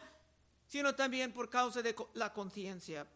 sino 0.67 0.95
también 0.95 1.33
por 1.33 1.51
causa 1.51 1.83
de 1.83 1.95
la 2.15 2.33
conciencia. 2.33 3.07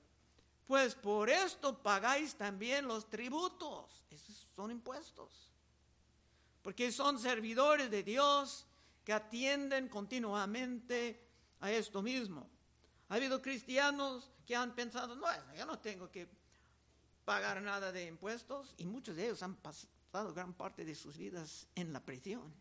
Pues 0.67 0.95
por 0.95 1.31
esto 1.31 1.83
pagáis 1.83 2.35
también 2.35 2.87
los 2.87 3.09
tributos, 3.09 4.05
esos 4.11 4.49
son 4.55 4.71
impuestos, 4.71 5.51
porque 6.63 6.93
son 6.93 7.19
servidores 7.19 7.91
de 7.91 8.03
Dios 8.03 8.67
que 9.05 9.13
atienden 9.13 9.89
continuamente 9.89 11.30
a 11.61 11.71
esto 11.71 12.03
mismo. 12.03 12.49
Ha 13.09 13.15
habido 13.15 13.41
cristianos 13.41 14.31
que 14.47 14.57
han 14.57 14.75
pensado, 14.75 15.15
no, 15.15 15.27
yo 15.57 15.67
no 15.67 15.79
tengo 15.79 16.11
que 16.11 16.29
pagar 17.25 17.61
nada 17.63 17.93
de 17.93 18.07
impuestos 18.07 18.75
y 18.79 18.87
muchos 18.87 19.17
de 19.17 19.27
ellos 19.27 19.43
han 19.43 19.57
pasado 19.57 20.35
gran 20.35 20.55
parte 20.55 20.85
de 20.85 20.95
sus 20.95 21.17
vidas 21.17 21.69
en 21.75 21.93
la 21.93 22.01
prisión. 22.01 22.53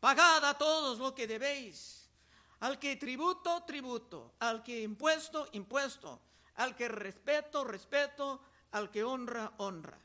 Pagad 0.00 0.44
a 0.44 0.56
todos 0.56 0.98
lo 0.98 1.14
que 1.14 1.26
debéis. 1.26 2.08
Al 2.60 2.78
que 2.78 2.96
tributo, 2.96 3.62
tributo. 3.64 4.34
Al 4.40 4.62
que 4.62 4.82
impuesto, 4.82 5.48
impuesto. 5.52 6.20
Al 6.54 6.76
que 6.76 6.88
respeto, 6.88 7.64
respeto. 7.64 8.40
Al 8.72 8.90
que 8.90 9.02
honra, 9.02 9.52
honra. 9.58 9.98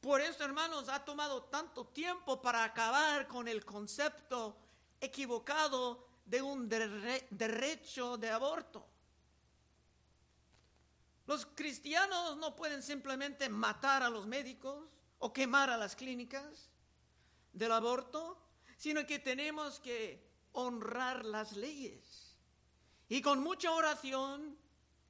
Por 0.00 0.20
eso, 0.20 0.44
hermanos, 0.44 0.88
ha 0.88 1.04
tomado 1.04 1.44
tanto 1.44 1.86
tiempo 1.86 2.40
para 2.40 2.64
acabar 2.64 3.26
con 3.26 3.48
el 3.48 3.64
concepto 3.64 4.56
equivocado 5.00 6.06
de 6.24 6.42
un 6.42 6.68
derecho 6.68 8.16
de 8.16 8.30
aborto. 8.30 8.86
Los 11.26 11.46
cristianos 11.46 12.36
no 12.38 12.56
pueden 12.56 12.82
simplemente 12.82 13.48
matar 13.48 14.02
a 14.02 14.10
los 14.10 14.26
médicos 14.26 14.88
o 15.18 15.32
quemar 15.32 15.68
a 15.70 15.76
las 15.76 15.94
clínicas 15.94 16.70
del 17.52 17.72
aborto, 17.72 18.38
sino 18.76 19.06
que 19.06 19.18
tenemos 19.18 19.80
que 19.80 20.26
honrar 20.52 21.24
las 21.24 21.52
leyes. 21.52 22.36
Y 23.08 23.20
con 23.22 23.42
mucha 23.42 23.72
oración 23.72 24.56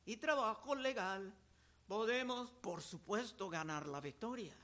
y 0.04 0.16
trabajo 0.16 0.74
legal 0.74 1.34
podemos, 1.86 2.50
por 2.50 2.82
supuesto, 2.82 3.48
ganar 3.48 3.86
la 3.86 4.00
victoria. 4.00 4.56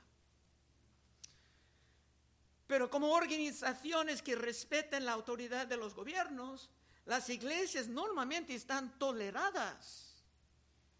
Pero 2.67 2.89
como 2.89 3.11
organizaciones 3.11 4.21
que 4.21 4.35
respeten 4.35 5.05
la 5.05 5.13
autoridad 5.13 5.67
de 5.67 5.77
los 5.77 5.93
gobiernos, 5.93 6.69
las 7.05 7.29
iglesias 7.29 7.87
normalmente 7.87 8.55
están 8.55 8.97
toleradas 8.97 10.23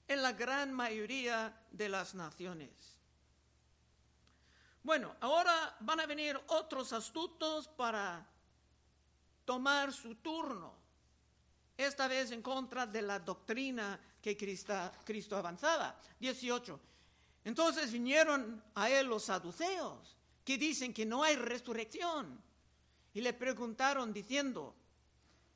en 0.08 0.22
la 0.22 0.34
gran 0.34 0.72
mayoría 0.72 1.58
de 1.72 1.90
las 1.90 2.14
naciones. 2.14 2.70
Bueno, 4.84 5.16
ahora 5.22 5.76
van 5.80 6.00
a 6.00 6.06
venir 6.06 6.40
otros 6.48 6.94
astutos 6.94 7.68
para 7.68 8.24
tomar 9.44 9.92
su 9.92 10.14
turno, 10.16 10.76
esta 11.76 12.08
vez 12.08 12.30
en 12.30 12.44
contra 12.44 12.86
de 12.86 13.02
la 13.02 13.18
doctrina 13.20 14.00
que 14.22 14.38
Cristo, 14.38 15.36
avanzaba. 15.36 16.00
18. 16.20 16.80
Entonces 17.44 17.92
vinieron 17.92 18.64
a 18.76 18.90
él 18.90 19.08
los 19.08 19.26
saduceos, 19.26 20.15
que 20.46 20.58
dicen 20.58 20.94
que 20.94 21.06
no 21.06 21.24
hay 21.24 21.36
resurrección, 21.36 22.40
y 23.14 23.22
le 23.22 23.34
preguntaron 23.34 24.14
diciendo, 24.14 24.76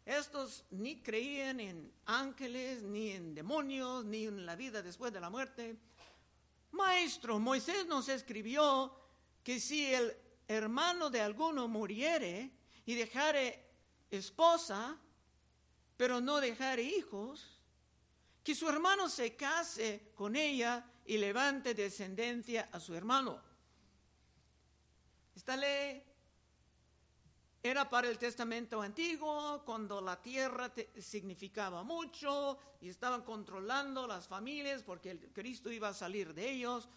estos 0.05 0.65
ni 0.71 1.01
creían 1.01 1.59
en 1.59 1.93
ángeles, 2.05 2.81
ni 2.81 3.11
en 3.11 3.35
demonios, 3.35 4.03
ni 4.05 4.25
en 4.25 4.45
la 4.45 4.55
vida 4.55 4.81
después 4.81 5.13
de 5.13 5.19
la 5.19 5.29
muerte. 5.29 5.77
Maestro, 6.71 7.37
Moisés 7.39 7.85
nos 7.85 8.09
escribió 8.09 8.91
que 9.43 9.59
si 9.59 9.93
el 9.93 10.15
hermano 10.47 11.11
de 11.11 11.21
alguno 11.21 11.67
muriere 11.67 12.49
y 12.85 12.95
dejare 12.95 13.63
esposa, 14.09 14.97
pero 15.95 16.19
no 16.19 16.39
dejare 16.39 16.81
hijos, 16.81 17.59
que 18.43 18.55
su 18.55 18.67
hermano 18.67 19.09
se 19.09 19.35
case 19.35 20.11
con 20.15 20.35
ella 20.35 20.83
y 21.05 21.17
levante 21.17 21.75
descendencia 21.75 22.69
a 22.71 22.79
su 22.79 22.95
hermano. 22.95 23.48
Ley 25.57 26.03
era 27.61 27.89
para 27.89 28.07
el 28.07 28.17
testamento 28.17 28.81
antiguo, 28.81 29.63
cuando 29.65 29.99
la 29.99 30.21
tierra 30.21 30.71
significaba 30.97 31.83
mucho 31.83 32.57
y 32.79 32.87
estaban 32.87 33.23
controlando 33.23 34.07
las 34.07 34.27
familias 34.27 34.81
porque 34.81 35.11
el 35.11 35.19
Cristo 35.33 35.69
iba 35.69 35.89
a 35.89 35.93
salir 35.93 36.33
de 36.33 36.49
ellos 36.49 36.87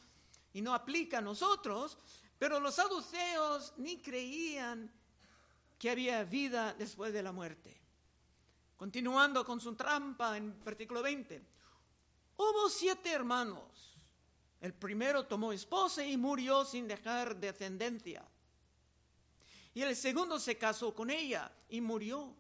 y 0.53 0.63
no 0.63 0.73
aplica 0.73 1.19
a 1.19 1.23
nosotros, 1.23 1.99
pero 2.39 2.61
los 2.61 2.77
saduceos 2.77 3.75
ni 3.79 4.01
creían 4.01 4.93
que 5.79 5.91
había 5.91 6.23
vida 6.23 6.75
después 6.75 7.13
de 7.13 7.23
la 7.25 7.33
muerte. 7.33 7.77
Continuando 8.77 9.45
con 9.45 9.61
su 9.61 9.75
trampa 9.75 10.37
en 10.37 10.63
versículo 10.65 11.03
20. 11.03 11.43
Hubo 12.37 12.69
siete 12.69 13.11
hermanos. 13.11 13.97
El 14.61 14.75
primero 14.75 15.27
tomó 15.27 15.53
esposa 15.53 16.05
y 16.05 16.17
murió 16.17 16.65
sin 16.65 16.87
dejar 16.87 17.37
descendencia. 17.37 18.25
Y 19.75 19.83
el 19.83 19.97
segundo 19.97 20.39
se 20.39 20.59
casó 20.59 20.95
con 20.95 21.11
ella 21.11 21.51
y 21.69 21.81
murió. 21.81 22.35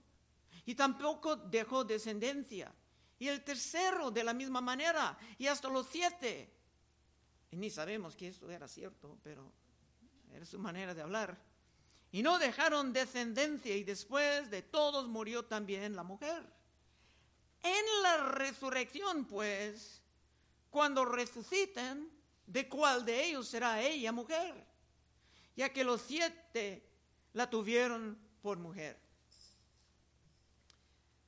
Y 0.65 0.75
tampoco 0.75 1.37
dejó 1.37 1.85
descendencia. 1.85 2.73
Y 3.19 3.29
el 3.29 3.43
tercero 3.43 4.11
de 4.11 4.25
la 4.25 4.35
misma 4.35 4.61
manera. 4.61 5.17
Y 5.39 5.47
hasta 5.47 5.69
los 5.69 5.87
siete. 5.87 6.53
Y 7.51 7.57
ni 7.57 7.71
sabemos 7.71 8.17
que 8.17 8.29
esto 8.29 8.51
era 8.51 8.69
cierto, 8.69 9.19
pero 9.23 9.53
era 10.33 10.45
su 10.45 10.59
manera 10.59 10.95
de 10.95 11.03
hablar. 11.03 11.39
Y 12.11 12.23
no 12.23 12.39
dejaron 12.39 12.93
descendencia 12.93 13.75
y 13.75 13.85
después 13.85 14.51
de 14.51 14.63
todos 14.63 15.09
murió 15.09 15.45
también 15.45 15.97
la 15.97 16.03
mujer. 16.03 16.45
En 17.63 18.03
la 18.03 18.29
resurrección, 18.29 19.25
pues, 19.25 20.03
cuando 20.69 21.05
resuciten, 21.05 22.11
¿de 22.47 22.69
cuál 22.69 23.05
de 23.05 23.25
ellos 23.25 23.49
será 23.49 23.81
ella 23.81 24.13
mujer? 24.13 24.67
Ya 25.57 25.73
que 25.73 25.85
los 25.85 26.03
siete 26.03 26.92
la 27.33 27.49
tuvieron 27.49 28.19
por 28.43 28.59
mujer. 28.59 28.99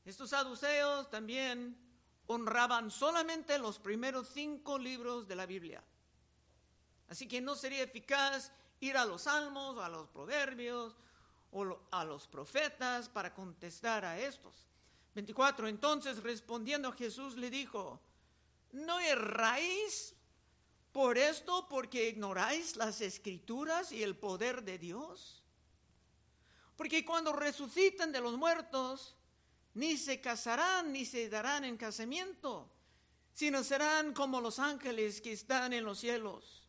Estos 0.04 0.30
saduceos 0.30 1.10
también 1.10 1.76
honraban 2.26 2.90
solamente 2.90 3.58
los 3.58 3.78
primeros 3.78 4.28
cinco 4.28 4.78
libros 4.78 5.26
de 5.26 5.36
la 5.36 5.46
Biblia. 5.46 5.82
Así 7.08 7.28
que 7.28 7.40
no 7.40 7.54
sería 7.54 7.82
eficaz 7.82 8.52
ir 8.80 8.96
a 8.96 9.04
los 9.04 9.22
salmos, 9.22 9.78
a 9.78 9.88
los 9.88 10.08
proverbios 10.08 10.96
o 11.52 11.78
a 11.90 12.04
los 12.04 12.26
profetas 12.26 13.08
para 13.08 13.32
contestar 13.32 14.04
a 14.04 14.18
estos. 14.18 14.66
24. 15.14 15.68
Entonces 15.68 16.22
respondiendo 16.22 16.92
Jesús 16.92 17.36
le 17.36 17.50
dijo, 17.50 18.00
¿no 18.72 18.98
erráis 19.00 20.14
por 20.92 21.16
esto 21.18 21.68
porque 21.68 22.08
ignoráis 22.08 22.76
las 22.76 23.00
escrituras 23.00 23.92
y 23.92 24.02
el 24.02 24.16
poder 24.16 24.64
de 24.64 24.78
Dios? 24.78 25.43
Porque 26.76 27.04
cuando 27.04 27.32
resucitan 27.32 28.12
de 28.12 28.20
los 28.20 28.36
muertos, 28.36 29.16
ni 29.74 29.96
se 29.96 30.20
casarán 30.20 30.92
ni 30.92 31.04
se 31.04 31.28
darán 31.28 31.64
en 31.64 31.76
casamiento, 31.76 32.68
sino 33.32 33.62
serán 33.64 34.12
como 34.12 34.40
los 34.40 34.58
ángeles 34.58 35.20
que 35.20 35.32
están 35.32 35.72
en 35.72 35.84
los 35.84 35.98
cielos. 35.98 36.68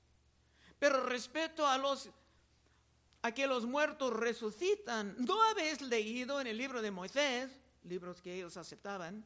Pero 0.80 1.04
respeto 1.06 1.66
a 1.68 1.78
los 1.78 2.10
a 3.22 3.32
que 3.32 3.48
los 3.48 3.66
muertos 3.66 4.14
resucitan. 4.14 5.16
¿No 5.18 5.42
habéis 5.42 5.82
leído 5.82 6.40
en 6.40 6.46
el 6.46 6.60
libro 6.60 6.80
de 6.80 6.92
Moisés, 6.92 7.50
libros 7.84 8.22
que 8.22 8.36
ellos 8.36 8.56
aceptaban, 8.56 9.26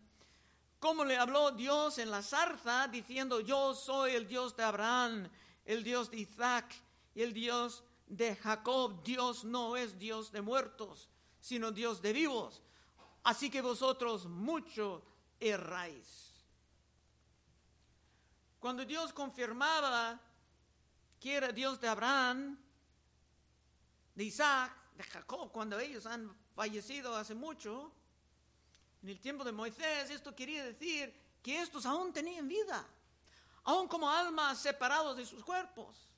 cómo 0.79 1.03
le 1.03 1.17
habló 1.17 1.51
Dios 1.51 1.97
en 1.97 2.09
la 2.09 2.21
zarza 2.21 2.87
diciendo, 2.87 3.41
yo 3.41 3.75
soy 3.75 4.13
el 4.15 4.25
Dios 4.25 4.55
de 4.55 4.63
Abraham, 4.63 5.29
el 5.65 5.83
Dios 5.83 6.09
de 6.11 6.19
Isaac 6.19 6.73
y 7.13 7.23
el 7.23 7.33
Dios 7.33 7.83
de 8.09 8.35
Jacob? 8.35 9.01
Dios 9.03 9.45
no 9.45 9.77
es 9.77 9.97
Dios 9.97 10.31
de 10.31 10.41
muertos, 10.41 11.07
sino 11.39 11.71
Dios 11.71 12.01
de 12.01 12.11
vivos. 12.11 12.61
Así 13.23 13.49
que 13.49 13.61
vosotros 13.61 14.25
mucho 14.25 15.03
erráis. 15.39 16.33
Cuando 18.59 18.83
Dios 18.83 19.13
confirmaba 19.13 20.19
que 21.19 21.33
era 21.35 21.51
Dios 21.51 21.79
de 21.79 21.87
Abraham, 21.87 22.57
de 24.15 24.23
Isaac, 24.23 24.73
de 24.95 25.03
Jacob, 25.03 25.51
cuando 25.51 25.79
ellos 25.79 26.05
han 26.05 26.35
fallecido 26.55 27.15
hace 27.15 27.35
mucho. 27.35 27.91
En 29.01 29.09
el 29.09 29.19
tiempo 29.21 29.45
de 29.45 29.53
Moisés 29.53 30.09
esto 30.09 30.35
quería 30.35 30.65
decir 30.65 31.13
que 31.41 31.61
estos 31.61 31.85
aún 31.85 32.11
tenían 32.11 32.49
vida, 32.49 32.85
aún 33.63 33.87
como 33.87 34.09
almas 34.09 34.59
separados 34.59 35.15
de 35.15 35.25
sus 35.25 35.41
cuerpos. 35.41 36.08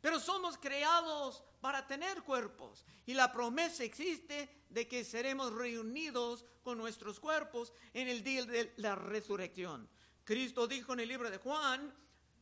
Pero 0.00 0.20
somos 0.20 0.58
creados 0.58 1.42
para 1.60 1.86
tener 1.86 2.22
cuerpos 2.22 2.84
y 3.06 3.14
la 3.14 3.32
promesa 3.32 3.84
existe 3.84 4.64
de 4.68 4.86
que 4.86 5.04
seremos 5.04 5.52
reunidos 5.52 6.44
con 6.62 6.78
nuestros 6.78 7.18
cuerpos 7.18 7.72
en 7.94 8.08
el 8.08 8.22
día 8.22 8.44
de 8.44 8.72
la 8.76 8.94
resurrección. 8.94 9.88
Cristo 10.24 10.66
dijo 10.66 10.92
en 10.92 11.00
el 11.00 11.08
libro 11.08 11.30
de 11.30 11.38
Juan, 11.38 11.94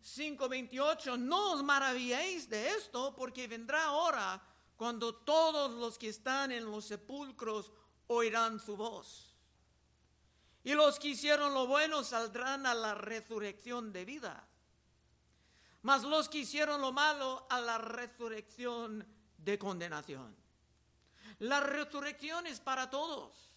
5:28, 0.03 1.19
no 1.19 1.53
os 1.53 1.62
maravilléis 1.62 2.49
de 2.49 2.71
esto, 2.71 3.14
porque 3.17 3.49
vendrá 3.49 3.93
hora 3.93 4.43
cuando 4.77 5.14
todos 5.14 5.73
los 5.73 5.99
que 5.99 6.09
están 6.09 6.53
en 6.53 6.64
los 6.64 6.85
sepulcros 6.85 7.71
oirán 8.09 8.61
su 8.61 8.77
voz. 8.77 9.35
Y 10.62 10.73
los 10.75 10.99
que 10.99 11.09
hicieron 11.09 11.55
lo 11.55 11.67
bueno 11.67 12.03
saldrán 12.05 12.67
a 12.67 12.75
la 12.75 12.95
resurrección 12.95 13.93
de 13.93 14.05
vida. 14.05 14.49
Mas 15.85 16.03
los 16.03 16.31
que 16.31 16.38
hicieron 16.38 16.81
lo 16.81 16.92
malo 16.92 17.47
a 17.51 17.61
la 17.61 17.77
resurrección 17.77 19.07
de 19.37 19.59
condenación. 19.59 20.35
La 21.40 21.61
resurrección 21.61 22.47
es 22.47 22.59
para 22.59 22.88
todos, 22.88 23.53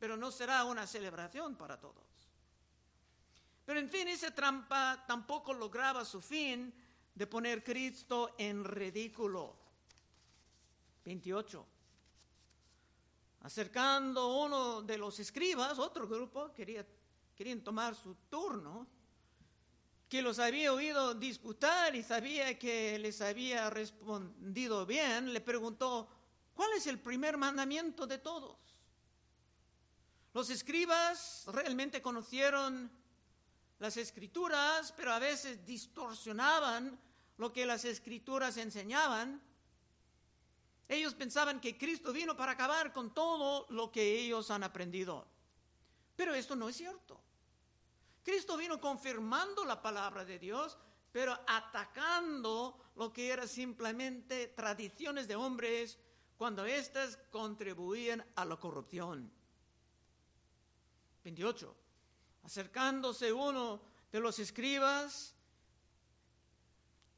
pero 0.00 0.16
no 0.16 0.32
será 0.32 0.64
una 0.64 0.88
celebración 0.88 1.54
para 1.54 1.78
todos. 1.78 2.04
Pero 3.64 3.78
en 3.78 3.88
fin, 3.88 4.08
esa 4.08 4.34
trampa 4.34 5.04
tampoco 5.06 5.54
lograba 5.54 6.04
su 6.04 6.20
fin 6.20 6.74
de 7.14 7.26
poner 7.28 7.62
Cristo 7.62 8.34
en 8.36 8.64
ridículo. 8.64 9.54
28. 11.04 11.66
Acercando 13.42 14.36
uno 14.38 14.82
de 14.82 14.98
los 14.98 15.20
escribas, 15.20 15.78
otro 15.78 16.08
grupo 16.08 16.52
quería, 16.52 16.84
querían 17.36 17.60
tomar 17.60 17.94
su 17.94 18.16
turno, 18.28 18.97
que 20.08 20.22
los 20.22 20.38
había 20.38 20.72
oído 20.72 21.14
disputar 21.14 21.94
y 21.94 22.02
sabía 22.02 22.58
que 22.58 22.98
les 22.98 23.20
había 23.20 23.68
respondido 23.68 24.86
bien, 24.86 25.32
le 25.32 25.40
preguntó, 25.40 26.08
¿cuál 26.54 26.70
es 26.76 26.86
el 26.86 26.98
primer 26.98 27.36
mandamiento 27.36 28.06
de 28.06 28.18
todos? 28.18 28.56
Los 30.32 30.50
escribas 30.50 31.44
realmente 31.48 32.00
conocieron 32.00 32.90
las 33.78 33.96
escrituras, 33.96 34.92
pero 34.96 35.12
a 35.12 35.18
veces 35.18 35.64
distorsionaban 35.66 36.98
lo 37.36 37.52
que 37.52 37.66
las 37.66 37.84
escrituras 37.84 38.56
enseñaban. 38.56 39.42
Ellos 40.88 41.14
pensaban 41.14 41.60
que 41.60 41.76
Cristo 41.76 42.12
vino 42.12 42.36
para 42.36 42.52
acabar 42.52 42.92
con 42.92 43.12
todo 43.12 43.66
lo 43.68 43.92
que 43.92 44.20
ellos 44.20 44.50
han 44.50 44.62
aprendido. 44.62 45.26
Pero 46.16 46.34
esto 46.34 46.56
no 46.56 46.68
es 46.68 46.76
cierto. 46.76 47.20
Cristo 48.28 48.58
vino 48.58 48.78
confirmando 48.78 49.64
la 49.64 49.80
palabra 49.80 50.22
de 50.22 50.38
Dios, 50.38 50.76
pero 51.10 51.32
atacando 51.46 52.92
lo 52.96 53.10
que 53.10 53.30
era 53.30 53.46
simplemente 53.46 54.48
tradiciones 54.48 55.26
de 55.26 55.34
hombres 55.34 55.98
cuando 56.36 56.66
éstas 56.66 57.18
contribuían 57.30 58.22
a 58.36 58.44
la 58.44 58.56
corrupción. 58.56 59.32
28. 61.24 61.74
Acercándose 62.42 63.32
uno 63.32 63.80
de 64.12 64.20
los 64.20 64.38
escribas 64.38 65.34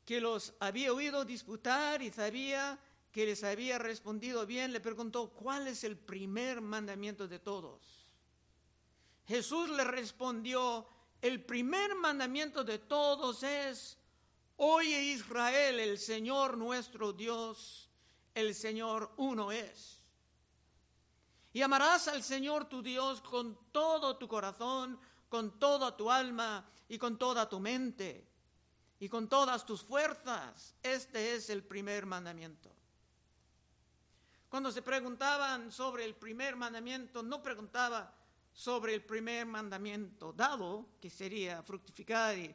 que 0.05 0.21
los 0.21 0.55
había 0.61 0.93
oído 0.93 1.25
disputar 1.25 2.03
y 2.03 2.13
sabía 2.13 2.79
que 3.11 3.27
les 3.27 3.43
había 3.43 3.81
respondido 3.81 4.47
bien, 4.47 4.73
le 4.73 4.79
preguntó, 4.79 5.31
¿cuál 5.31 5.67
es 5.67 5.83
el 5.83 5.99
primer 5.99 6.61
mandamiento 6.61 7.27
de 7.27 7.41
todos? 7.41 8.07
Jesús 9.27 9.71
le 9.71 9.83
respondió, 9.83 10.87
el 11.23 11.45
primer 11.45 11.95
mandamiento 11.95 12.65
de 12.65 12.79
todos 12.79 13.43
es, 13.43 13.99
oye 14.57 15.03
Israel, 15.03 15.81
el 15.81 15.99
Señor 15.99 16.57
nuestro 16.57 17.13
Dios, 17.13 17.91
el 18.35 18.55
Señor 18.55 19.13
uno 19.17 19.53
es. 19.53 20.01
Y 21.53 21.63
amarás 21.63 22.09
al 22.09 22.23
Señor 22.23 22.67
tu 22.69 22.83
Dios 22.83 23.21
con 23.21 23.59
todo 23.73 24.17
tu 24.17 24.29
corazón, 24.29 24.99
con 25.29 25.59
toda 25.59 25.97
tu 25.97 26.11
alma 26.11 26.65
y 26.89 26.99
con 26.99 27.19
toda 27.19 27.49
tu 27.49 27.61
mente 27.61 28.27
y 28.99 29.09
con 29.09 29.29
todas 29.29 29.67
tus 29.67 29.83
fuerzas. 29.83 30.75
Este 30.83 31.35
es 31.35 31.51
el 31.51 31.65
primer 31.65 32.07
mandamiento. 32.07 32.71
Cuando 34.49 34.73
se 34.73 34.83
preguntaban 34.83 35.71
sobre 35.71 36.05
el 36.05 36.15
primer 36.15 36.57
mandamiento, 36.57 37.23
no 37.23 37.43
preguntaba 37.43 38.13
sobre 38.61 38.93
el 38.93 39.03
primer 39.03 39.47
mandamiento 39.47 40.35
dado, 40.35 40.87
que 41.01 41.09
sería 41.09 41.63
fructificar 41.63 42.37
y 42.37 42.55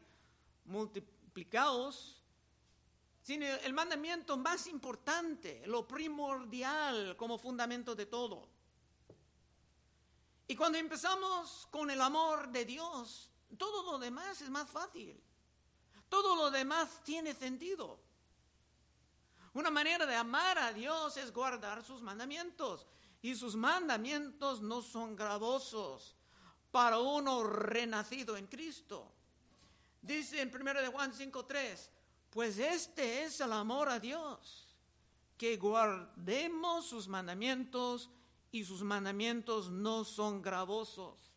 multiplicaos, 0.66 2.22
sino 3.24 3.48
el 3.48 3.74
mandamiento 3.74 4.38
más 4.38 4.68
importante, 4.68 5.64
lo 5.66 5.88
primordial 5.88 7.18
como 7.18 7.40
fundamento 7.40 7.96
de 7.96 8.06
todo. 8.06 8.48
Y 10.48 10.56
cuando 10.56 10.78
empezamos 10.78 11.68
con 11.72 11.90
el 11.90 12.00
amor 12.00 12.50
de 12.50 12.66
Dios, 12.66 13.32
todo 13.58 13.92
lo 13.92 13.98
demás 13.98 14.40
es 14.42 14.50
más 14.52 14.70
fácil. 14.70 15.20
Todo 16.08 16.36
lo 16.36 16.52
demás 16.52 17.02
tiene 17.04 17.34
sentido. 17.34 18.00
Una 19.54 19.72
manera 19.72 20.06
de 20.06 20.16
amar 20.16 20.60
a 20.60 20.72
Dios 20.72 21.18
es 21.18 21.34
guardar 21.34 21.84
sus 21.84 22.04
mandamientos. 22.04 22.86
Y 23.26 23.34
sus 23.34 23.56
mandamientos 23.56 24.62
no 24.62 24.84
son 24.84 25.16
gravosos 25.16 26.16
para 26.70 27.00
uno 27.00 27.44
renacido 27.44 28.38
en 28.38 28.46
Cristo. 28.46 29.12
Dice 30.00 30.42
en 30.42 30.54
1 30.54 30.80
de 30.80 30.90
Juan 30.90 31.12
5:3, 31.12 31.90
pues 32.30 32.60
este 32.60 33.24
es 33.24 33.42
el 33.42 33.52
amor 33.52 33.90
a 33.90 34.00
Dios, 34.00 34.78
que 35.40 35.58
guardemos 35.58 36.86
sus 36.86 37.08
mandamientos 37.08 38.12
y 38.52 38.64
sus 38.64 38.84
mandamientos 38.84 39.72
no 39.72 40.06
son 40.06 40.44
gravosos. 40.44 41.32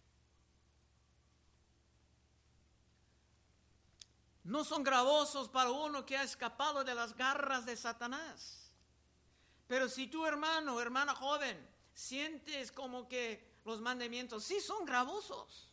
no 4.44 4.64
son 4.64 4.82
gravosos 4.82 5.48
para 5.48 5.70
uno 5.70 6.04
que 6.04 6.16
ha 6.16 6.22
escapado 6.22 6.84
de 6.84 6.94
las 6.94 7.14
garras 7.14 7.64
de 7.64 7.76
Satanás. 7.76 8.72
Pero 9.66 9.88
si 9.90 10.06
tu 10.06 10.24
hermano 10.24 10.80
hermana 10.80 11.14
joven 11.14 11.77
sientes 11.98 12.70
como 12.70 13.08
que 13.08 13.58
los 13.64 13.80
mandamientos 13.80 14.44
sí 14.44 14.60
son 14.60 14.84
gravosos, 14.84 15.68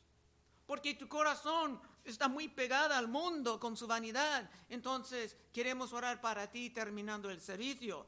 porque 0.65 0.95
tu 0.95 1.07
corazón 1.07 1.79
está 2.03 2.27
muy 2.27 2.47
pegada 2.47 2.97
al 2.97 3.07
mundo 3.07 3.59
con 3.59 3.77
su 3.77 3.85
vanidad, 3.85 4.49
entonces 4.67 5.37
queremos 5.53 5.93
orar 5.93 6.21
para 6.21 6.49
ti 6.49 6.71
terminando 6.71 7.29
el 7.29 7.39
servicio. 7.39 8.07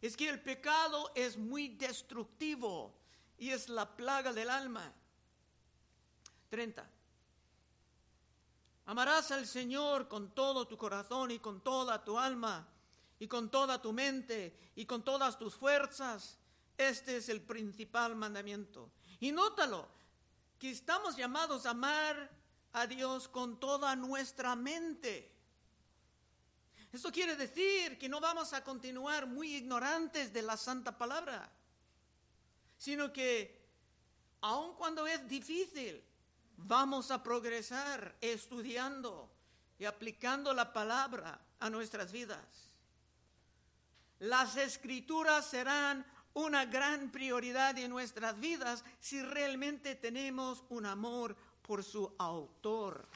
Es 0.00 0.16
que 0.16 0.30
el 0.30 0.40
pecado 0.40 1.12
es 1.14 1.36
muy 1.36 1.68
destructivo 1.76 2.98
y 3.36 3.50
es 3.50 3.68
la 3.68 3.94
plaga 3.94 4.32
del 4.32 4.48
alma. 4.48 4.90
30. 6.48 6.90
Amarás 8.86 9.30
al 9.32 9.46
Señor 9.46 10.08
con 10.08 10.30
todo 10.34 10.66
tu 10.66 10.78
corazón 10.78 11.30
y 11.30 11.38
con 11.40 11.60
toda 11.60 12.02
tu 12.02 12.18
alma 12.18 12.66
y 13.18 13.28
con 13.28 13.50
toda 13.50 13.82
tu 13.82 13.92
mente 13.92 14.72
y 14.74 14.86
con 14.86 15.04
todas 15.04 15.38
tus 15.38 15.54
fuerzas. 15.54 16.38
Este 16.88 17.16
es 17.18 17.28
el 17.28 17.42
principal 17.42 18.16
mandamiento. 18.16 18.90
Y 19.20 19.32
nótalo, 19.32 19.88
que 20.58 20.70
estamos 20.70 21.16
llamados 21.16 21.66
a 21.66 21.70
amar 21.70 22.30
a 22.72 22.86
Dios 22.86 23.28
con 23.28 23.60
toda 23.60 23.94
nuestra 23.96 24.56
mente. 24.56 25.30
Esto 26.92 27.10
quiere 27.10 27.36
decir 27.36 27.98
que 27.98 28.08
no 28.08 28.20
vamos 28.20 28.52
a 28.52 28.62
continuar 28.62 29.26
muy 29.26 29.54
ignorantes 29.56 30.32
de 30.32 30.42
la 30.42 30.56
santa 30.56 30.96
palabra, 30.96 31.50
sino 32.76 33.12
que 33.12 33.62
aun 34.42 34.74
cuando 34.74 35.06
es 35.06 35.26
difícil, 35.28 36.04
vamos 36.56 37.10
a 37.10 37.22
progresar 37.22 38.16
estudiando 38.20 39.30
y 39.78 39.84
aplicando 39.84 40.52
la 40.52 40.72
palabra 40.72 41.40
a 41.60 41.70
nuestras 41.70 42.12
vidas. 42.12 42.72
Las 44.18 44.56
escrituras 44.56 45.46
serán 45.46 46.04
una 46.34 46.64
gran 46.64 47.10
prioridad 47.10 47.76
en 47.78 47.90
nuestras 47.90 48.38
vidas 48.38 48.84
si 49.00 49.22
realmente 49.22 49.94
tenemos 49.94 50.64
un 50.68 50.86
amor 50.86 51.36
por 51.62 51.84
su 51.84 52.14
autor. 52.18 53.06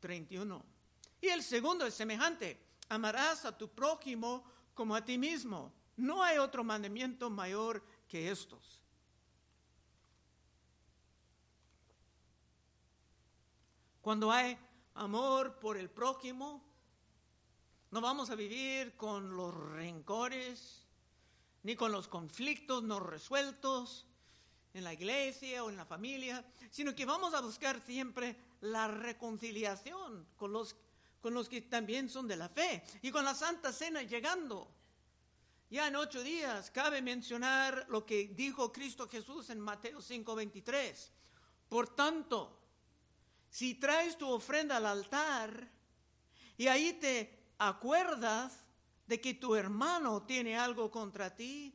31. 0.00 0.64
Y 1.20 1.28
el 1.28 1.42
segundo 1.42 1.86
es 1.86 1.94
semejante. 1.94 2.58
Amarás 2.88 3.44
a 3.44 3.56
tu 3.56 3.68
prójimo 3.68 4.44
como 4.74 4.96
a 4.96 5.04
ti 5.04 5.16
mismo. 5.16 5.72
No 5.96 6.22
hay 6.22 6.38
otro 6.38 6.64
mandamiento 6.64 7.30
mayor 7.30 7.82
que 8.08 8.30
estos. 8.30 8.80
Cuando 14.00 14.32
hay 14.32 14.58
amor 14.94 15.60
por 15.60 15.76
el 15.76 15.88
prójimo, 15.88 16.60
no 17.92 18.00
vamos 18.00 18.30
a 18.30 18.34
vivir 18.34 18.96
con 18.96 19.36
los 19.36 19.54
rencores, 19.54 20.86
ni 21.62 21.76
con 21.76 21.92
los 21.92 22.08
conflictos 22.08 22.82
no 22.82 22.98
resueltos 22.98 24.06
en 24.72 24.82
la 24.82 24.94
iglesia 24.94 25.62
o 25.62 25.68
en 25.68 25.76
la 25.76 25.84
familia, 25.84 26.42
sino 26.70 26.94
que 26.94 27.04
vamos 27.04 27.34
a 27.34 27.42
buscar 27.42 27.84
siempre 27.84 28.34
la 28.62 28.88
reconciliación 28.88 30.26
con 30.38 30.54
los, 30.54 30.74
con 31.20 31.34
los 31.34 31.50
que 31.50 31.60
también 31.60 32.08
son 32.08 32.26
de 32.26 32.36
la 32.36 32.48
fe 32.48 32.82
y 33.02 33.10
con 33.10 33.26
la 33.26 33.34
Santa 33.34 33.74
Cena 33.74 34.02
llegando. 34.02 34.74
Ya 35.68 35.86
en 35.86 35.96
ocho 35.96 36.22
días 36.22 36.70
cabe 36.70 37.02
mencionar 37.02 37.84
lo 37.90 38.06
que 38.06 38.28
dijo 38.28 38.72
Cristo 38.72 39.06
Jesús 39.06 39.50
en 39.50 39.60
Mateo 39.60 40.00
5:23. 40.00 41.10
Por 41.68 41.94
tanto, 41.94 42.58
si 43.50 43.74
traes 43.74 44.16
tu 44.16 44.30
ofrenda 44.30 44.78
al 44.78 44.86
altar 44.86 45.70
y 46.56 46.68
ahí 46.68 46.94
te 46.94 47.41
acuerdas 47.58 48.64
de 49.06 49.20
que 49.20 49.34
tu 49.34 49.54
hermano 49.54 50.22
tiene 50.22 50.56
algo 50.56 50.90
contra 50.90 51.34
ti, 51.34 51.74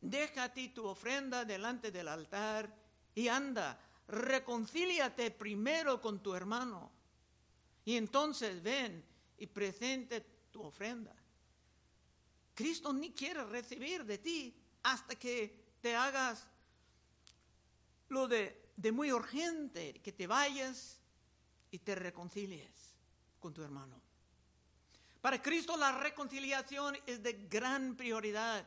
deja 0.00 0.52
ti 0.52 0.68
tu 0.68 0.86
ofrenda 0.86 1.44
delante 1.44 1.90
del 1.90 2.08
altar 2.08 2.74
y 3.14 3.28
anda, 3.28 3.80
reconcíliate 4.06 5.30
primero 5.30 6.00
con 6.00 6.22
tu 6.22 6.34
hermano. 6.34 6.92
Y 7.84 7.96
entonces 7.96 8.62
ven 8.62 9.04
y 9.38 9.46
presente 9.46 10.20
tu 10.50 10.62
ofrenda. 10.62 11.14
Cristo 12.54 12.92
ni 12.92 13.12
quiere 13.12 13.44
recibir 13.44 14.04
de 14.04 14.18
ti 14.18 14.54
hasta 14.82 15.14
que 15.16 15.76
te 15.80 15.94
hagas 15.94 16.46
lo 18.08 18.26
de, 18.26 18.72
de 18.76 18.92
muy 18.92 19.12
urgente, 19.12 20.00
que 20.02 20.12
te 20.12 20.26
vayas 20.26 21.00
y 21.70 21.78
te 21.78 21.94
reconcilies 21.94 22.94
con 23.38 23.54
tu 23.54 23.62
hermano. 23.62 24.07
Para 25.28 25.42
Cristo 25.42 25.76
la 25.76 25.92
reconciliación 25.92 26.96
es 27.04 27.22
de 27.22 27.34
gran 27.50 27.96
prioridad. 27.96 28.64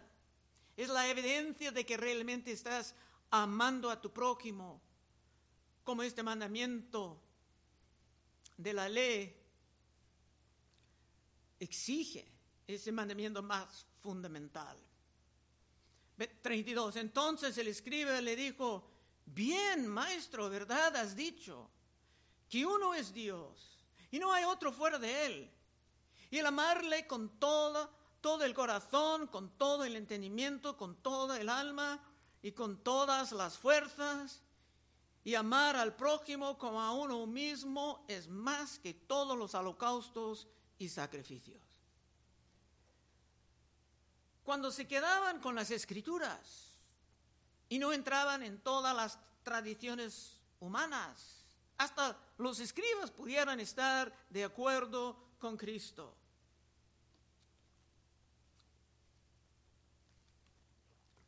Es 0.78 0.90
la 0.90 1.10
evidencia 1.10 1.72
de 1.72 1.84
que 1.84 1.98
realmente 1.98 2.52
estás 2.52 2.94
amando 3.32 3.90
a 3.90 4.00
tu 4.00 4.14
prójimo, 4.14 4.80
como 5.84 6.04
este 6.04 6.22
mandamiento 6.22 7.20
de 8.58 8.74
la 8.74 8.88
ley 8.88 9.36
exige 11.60 12.32
ese 12.68 12.92
mandamiento 12.92 13.42
más 13.42 13.88
fundamental. 14.00 14.78
32. 16.44 16.96
Entonces 16.98 17.58
el 17.58 17.70
escriba 17.70 18.22
le 18.22 18.36
dijo, 18.36 18.88
bien, 19.26 19.88
maestro, 19.88 20.48
¿verdad 20.48 20.96
has 20.96 21.16
dicho? 21.16 21.72
Que 22.48 22.64
uno 22.68 22.94
es 22.94 23.12
Dios 23.12 23.84
y 24.12 24.20
no 24.20 24.32
hay 24.32 24.44
otro 24.44 24.72
fuera 24.72 25.00
de 25.00 25.26
él. 25.26 25.52
Y 26.32 26.40
el 26.40 26.46
amarle 26.46 27.06
con 27.06 27.30
todo, 27.40 27.92
todo 28.22 28.46
el 28.46 28.54
corazón, 28.54 29.28
con 29.28 29.50
todo 29.58 29.84
el 29.84 29.98
entendimiento, 29.98 30.78
con 30.78 30.96
toda 30.96 31.40
el 31.40 31.50
alma 31.50 32.02
y 32.42 32.54
con 32.54 32.78
todas 32.78 33.34
las 33.34 33.58
fuerzas. 33.58 34.42
Y 35.24 35.36
amar 35.36 35.76
al 35.76 35.96
prójimo 35.96 36.58
como 36.58 36.82
a 36.82 36.94
uno 36.94 37.28
mismo 37.28 38.04
es 38.08 38.28
más 38.28 38.80
que 38.80 38.94
todos 38.94 39.38
los 39.38 39.54
holocaustos 39.54 40.48
y 40.80 40.90
sacrificios. 40.90 41.62
Cuando 44.44 44.72
se 44.72 44.88
quedaban 44.88 45.40
con 45.40 45.54
las 45.54 45.70
escrituras 45.70 46.72
y 47.70 47.78
no 47.78 47.94
entraban 47.94 48.42
en 48.42 48.60
todas 48.62 48.96
las 48.96 49.20
tradiciones 49.44 50.40
humanas, 50.60 51.46
hasta 51.78 52.18
los 52.38 52.60
escribas 52.60 53.12
pudieran 53.12 53.60
estar 53.60 54.12
de 54.30 54.44
acuerdo 54.44 55.18
con 55.40 55.58
Cristo. 55.58 56.16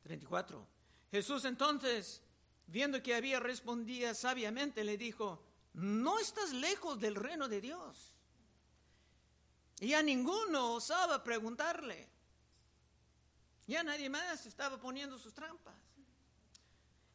...34... 0.05 0.65
Jesús 1.11 1.45
entonces, 1.45 2.23
viendo 2.65 3.03
que 3.03 3.13
había 3.13 3.39
respondido 3.39 4.13
sabiamente, 4.15 4.83
le 4.83 4.97
dijo, 4.97 5.39
no 5.73 6.17
estás 6.17 6.53
lejos 6.53 6.99
del 6.99 7.15
reino 7.15 7.47
de 7.47 7.61
Dios. 7.61 8.13
Y 9.79 9.93
a 9.93 10.01
ninguno 10.01 10.73
osaba 10.73 11.23
preguntarle. 11.23 12.07
Ya 13.67 13.83
nadie 13.83 14.09
más 14.09 14.45
estaba 14.45 14.79
poniendo 14.79 15.17
sus 15.17 15.33
trampas. 15.33 15.75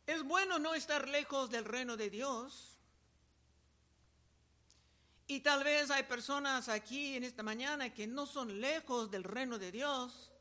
Es 0.07 0.23
bueno 0.23 0.59
no 0.59 0.75
estar 0.75 1.09
lejos 1.09 1.51
del 1.51 1.65
reino 1.65 1.97
de 1.97 2.11
Dios. 2.11 2.79
Y 5.27 5.41
tal 5.41 5.63
vez 5.63 5.91
hay 5.91 6.05
personas 6.05 6.69
aquí 6.69 7.17
en 7.17 7.25
esta 7.25 7.43
mañana 7.43 7.93
que 7.93 8.07
no 8.07 8.27
son 8.27 8.61
lejos 8.61 9.11
del 9.11 9.25
reino 9.25 9.59
de 9.59 9.71
Dios. 9.71 10.33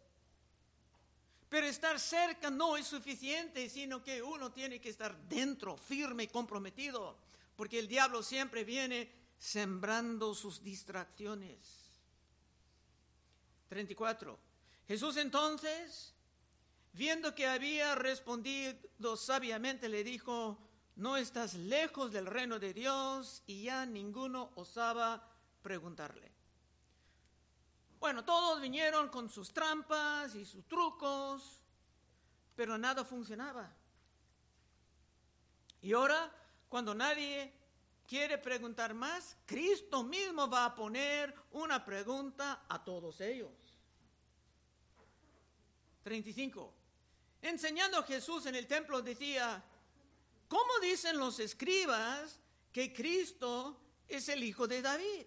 Pero 1.49 1.65
estar 1.67 1.99
cerca 1.99 2.49
no 2.49 2.75
es 2.75 2.87
suficiente, 2.87 3.69
sino 3.69 4.03
que 4.03 4.21
uno 4.21 4.51
tiene 4.51 4.81
que 4.81 4.89
estar 4.89 5.17
dentro, 5.29 5.77
firme 5.77 6.23
y 6.23 6.27
comprometido, 6.27 7.17
porque 7.55 7.79
el 7.79 7.87
diablo 7.87 8.21
siempre 8.21 8.63
viene 8.63 9.09
sembrando 9.39 10.33
sus 10.35 10.61
distracciones. 10.61 11.57
34. 13.69 14.37
Jesús 14.87 15.17
entonces, 15.17 16.13
viendo 16.93 17.35
que 17.35 17.47
había 17.47 17.95
respondido 17.95 19.15
sabiamente, 19.15 19.89
le 19.89 20.03
dijo, 20.03 20.57
no 20.95 21.15
estás 21.15 21.53
lejos 21.53 22.11
del 22.11 22.25
reino 22.25 22.59
de 22.59 22.73
Dios 22.73 23.43
y 23.45 23.63
ya 23.63 23.85
ninguno 23.85 24.51
osaba 24.55 25.31
preguntarle. 25.61 26.26
Bueno, 27.99 28.23
todos 28.23 28.61
vinieron 28.61 29.09
con 29.09 29.29
sus 29.29 29.51
trampas 29.51 30.35
y 30.35 30.45
sus 30.45 30.67
trucos, 30.67 31.61
pero 32.55 32.77
nada 32.77 33.03
funcionaba. 33.03 33.73
Y 35.81 35.93
ahora, 35.93 36.31
cuando 36.69 36.93
nadie 36.93 37.53
quiere 38.07 38.37
preguntar 38.37 38.93
más, 38.93 39.35
Cristo 39.45 40.03
mismo 40.03 40.49
va 40.49 40.65
a 40.65 40.75
poner 40.75 41.33
una 41.51 41.83
pregunta 41.83 42.65
a 42.69 42.83
todos 42.83 43.19
ellos. 43.21 43.51
35. 46.03 46.73
Enseñando 47.41 47.97
a 47.97 48.03
Jesús 48.03 48.45
en 48.45 48.55
el 48.55 48.67
templo 48.67 49.01
decía, 49.01 49.63
¿cómo 50.47 50.79
dicen 50.81 51.17
los 51.17 51.39
escribas 51.39 52.39
que 52.71 52.93
Cristo 52.93 53.77
es 54.07 54.29
el 54.29 54.43
hijo 54.43 54.67
de 54.67 54.81
David? 54.81 55.25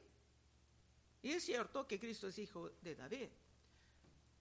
Y 1.23 1.33
es 1.33 1.45
cierto 1.45 1.87
que 1.87 1.99
Cristo 1.99 2.29
es 2.29 2.39
hijo 2.39 2.71
de 2.81 2.95
David. 2.95 3.29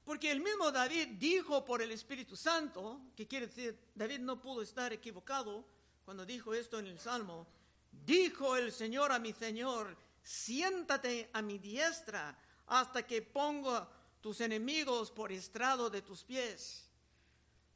Porque 0.03 0.31
el 0.31 0.41
mismo 0.41 0.71
David 0.71 1.09
dijo 1.19 1.63
por 1.63 1.81
el 1.81 1.91
Espíritu 1.91 2.35
Santo, 2.35 3.01
que 3.15 3.27
quiere 3.27 3.47
decir, 3.47 3.77
David 3.93 4.19
no 4.19 4.41
pudo 4.41 4.61
estar 4.61 4.91
equivocado 4.91 5.65
cuando 6.03 6.25
dijo 6.25 6.53
esto 6.53 6.79
en 6.79 6.87
el 6.87 6.99
Salmo, 6.99 7.45
dijo 7.91 8.55
el 8.55 8.71
Señor 8.71 9.11
a 9.11 9.19
mi 9.19 9.33
Señor, 9.33 9.95
siéntate 10.23 11.29
a 11.33 11.41
mi 11.41 11.59
diestra 11.59 12.35
hasta 12.65 13.05
que 13.05 13.21
ponga 13.21 13.87
tus 14.21 14.41
enemigos 14.41 15.11
por 15.11 15.31
estrado 15.31 15.89
de 15.89 16.01
tus 16.01 16.23
pies. 16.23 16.89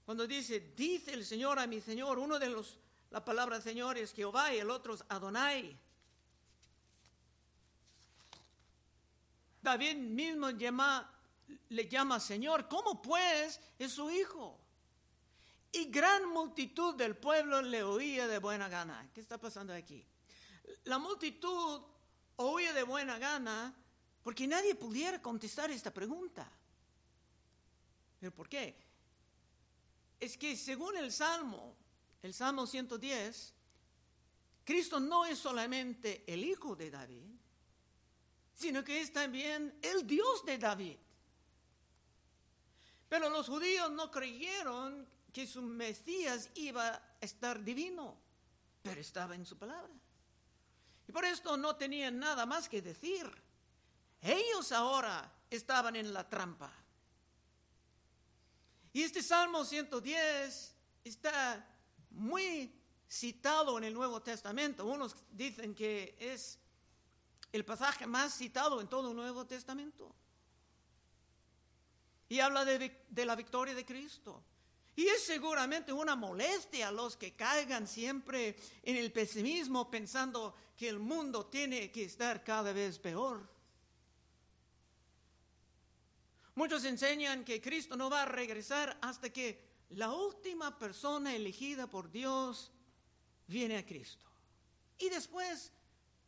Cuando 0.05 0.25
dice, 0.25 0.73
dice 0.75 1.13
el 1.13 1.25
Señor 1.25 1.59
a 1.59 1.67
mi 1.67 1.81
Señor, 1.81 2.19
uno 2.19 2.39
de 2.39 2.49
los, 2.49 2.79
la 3.11 3.23
palabra 3.23 3.61
Señor 3.61 3.97
es 3.97 4.13
Jehová 4.13 4.53
y 4.53 4.57
el 4.57 4.69
otro 4.69 4.95
es 4.95 5.03
Adonai. 5.07 5.77
David 9.63 9.95
mismo 9.95 10.49
le 11.69 11.87
llama 11.87 12.19
Señor. 12.19 12.67
¿Cómo 12.67 13.01
pues 13.01 13.59
es 13.79 13.91
su 13.93 14.11
hijo? 14.11 14.59
Y 15.71 15.85
gran 15.85 16.29
multitud 16.29 16.95
del 16.95 17.15
pueblo 17.15 17.61
le 17.61 17.81
oía 17.81 18.27
de 18.27 18.37
buena 18.37 18.67
gana. 18.67 19.09
¿Qué 19.13 19.21
está 19.21 19.39
pasando 19.39 19.73
aquí? 19.73 20.05
La 20.83 20.99
multitud 20.99 21.81
oía 22.35 22.73
de 22.73 22.83
buena 22.83 23.17
gana 23.17 23.73
porque 24.21 24.45
nadie 24.45 24.75
pudiera 24.75 25.21
contestar 25.21 25.71
esta 25.71 25.91
pregunta. 25.91 26.47
¿Pero 28.19 28.33
por 28.33 28.47
qué? 28.47 28.75
Es 30.19 30.37
que 30.37 30.55
según 30.55 30.95
el 30.97 31.11
Salmo, 31.11 31.75
el 32.21 32.33
Salmo 32.33 32.67
110, 32.67 33.53
Cristo 34.63 34.99
no 34.99 35.25
es 35.25 35.39
solamente 35.39 36.23
el 36.27 36.43
hijo 36.43 36.75
de 36.75 36.91
David, 36.91 37.32
sino 38.55 38.83
que 38.83 39.01
es 39.01 39.11
también 39.11 39.77
el 39.81 40.05
Dios 40.05 40.45
de 40.45 40.57
David. 40.57 40.97
Pero 43.09 43.29
los 43.29 43.47
judíos 43.47 43.91
no 43.91 44.09
creyeron 44.09 45.07
que 45.31 45.47
su 45.47 45.61
Mesías 45.61 46.49
iba 46.55 46.87
a 46.87 47.01
estar 47.21 47.63
divino, 47.63 48.17
pero 48.81 49.01
estaba 49.01 49.35
en 49.35 49.45
su 49.45 49.57
palabra. 49.57 49.93
Y 51.07 51.11
por 51.11 51.25
esto 51.25 51.57
no 51.57 51.75
tenían 51.75 52.19
nada 52.19 52.45
más 52.45 52.69
que 52.69 52.81
decir. 52.81 53.29
Ellos 54.21 54.71
ahora 54.71 55.31
estaban 55.49 55.95
en 55.95 56.13
la 56.13 56.27
trampa. 56.29 56.71
Y 58.93 59.01
este 59.01 59.21
Salmo 59.21 59.65
110 59.65 60.75
está 61.03 61.67
muy 62.11 62.71
citado 63.09 63.77
en 63.77 63.83
el 63.83 63.93
Nuevo 63.93 64.21
Testamento. 64.21 64.85
Unos 64.85 65.15
dicen 65.31 65.75
que 65.75 66.15
es 66.19 66.59
el 67.53 67.63
pasaje 67.63 68.07
más 68.07 68.33
citado 68.33 68.81
en 68.81 68.87
todo 68.87 69.11
el 69.11 69.15
Nuevo 69.15 69.45
Testamento. 69.45 70.13
Y 72.27 72.39
habla 72.39 72.65
de, 72.65 72.99
la 73.15 73.35
victoria 73.35 73.75
de 73.75 73.85
Cristo. 73.85 74.43
Y 74.95 75.05
es 75.05 75.23
seguramente 75.23 75.93
una 75.93 76.15
molestia 76.15 76.87
a 76.87 76.91
los 76.91 77.15
que 77.15 77.35
caigan 77.35 77.87
siempre 77.87 78.55
en 78.81 78.97
el 78.97 79.11
pesimismo 79.11 79.89
pensando 79.89 80.55
que 80.75 80.89
el 80.89 80.97
mundo 80.97 81.45
tiene 81.45 81.91
que 81.91 82.05
estar 82.05 82.43
cada 82.43 82.73
vez 82.73 82.97
peor. 82.97 83.47
Muchos 86.55 86.83
enseñan 86.85 87.45
que 87.45 87.61
Cristo 87.61 87.95
no 87.95 88.09
va 88.09 88.23
a 88.23 88.27
regresar 88.27 88.97
hasta 89.01 89.31
que 89.31 89.61
la 89.89 90.11
última 90.11 90.77
persona 90.79 91.35
elegida 91.35 91.85
por 91.85 92.11
Dios 92.11 92.71
viene 93.47 93.77
a 93.77 93.85
Cristo. 93.85 94.25
Y 94.97 95.09
después 95.09 95.71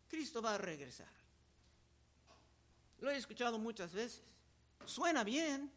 Cristo 0.08 0.42
va 0.42 0.56
a 0.56 0.58
regresar. 0.58 1.10
Lo 3.00 3.10
he 3.10 3.18
escuchado 3.18 3.60
muchas 3.60 3.94
veces. 3.94 4.22
Suena 4.86 5.24
bien. 5.24 5.72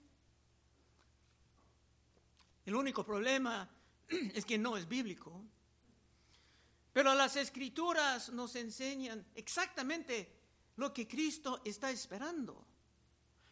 El 2.67 2.75
único 2.75 3.05
problema 3.05 3.69
es 4.09 4.45
que 4.45 4.59
no 4.59 4.77
es 4.77 4.89
bíblico. 4.89 5.43
Pero 6.93 7.15
las 7.15 7.37
escrituras 7.37 8.31
nos 8.31 8.57
enseñan 8.57 9.25
exactamente 9.35 10.39
lo 10.77 10.93
que 10.93 11.07
Cristo 11.07 11.61
está 11.65 11.91
esperando, 11.91 12.65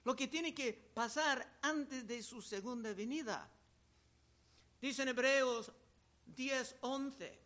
lo 0.04 0.14
que 0.14 0.28
tiene 0.28 0.54
que 0.54 0.72
pasar 0.72 1.58
antes 1.62 2.06
de 2.06 2.22
su 2.22 2.40
segunda 2.40 2.92
venida. 2.92 3.48
Dice 4.80 5.02
en 5.02 5.08
Hebreos 5.08 5.72
10, 6.26 6.76
11. 6.80 7.45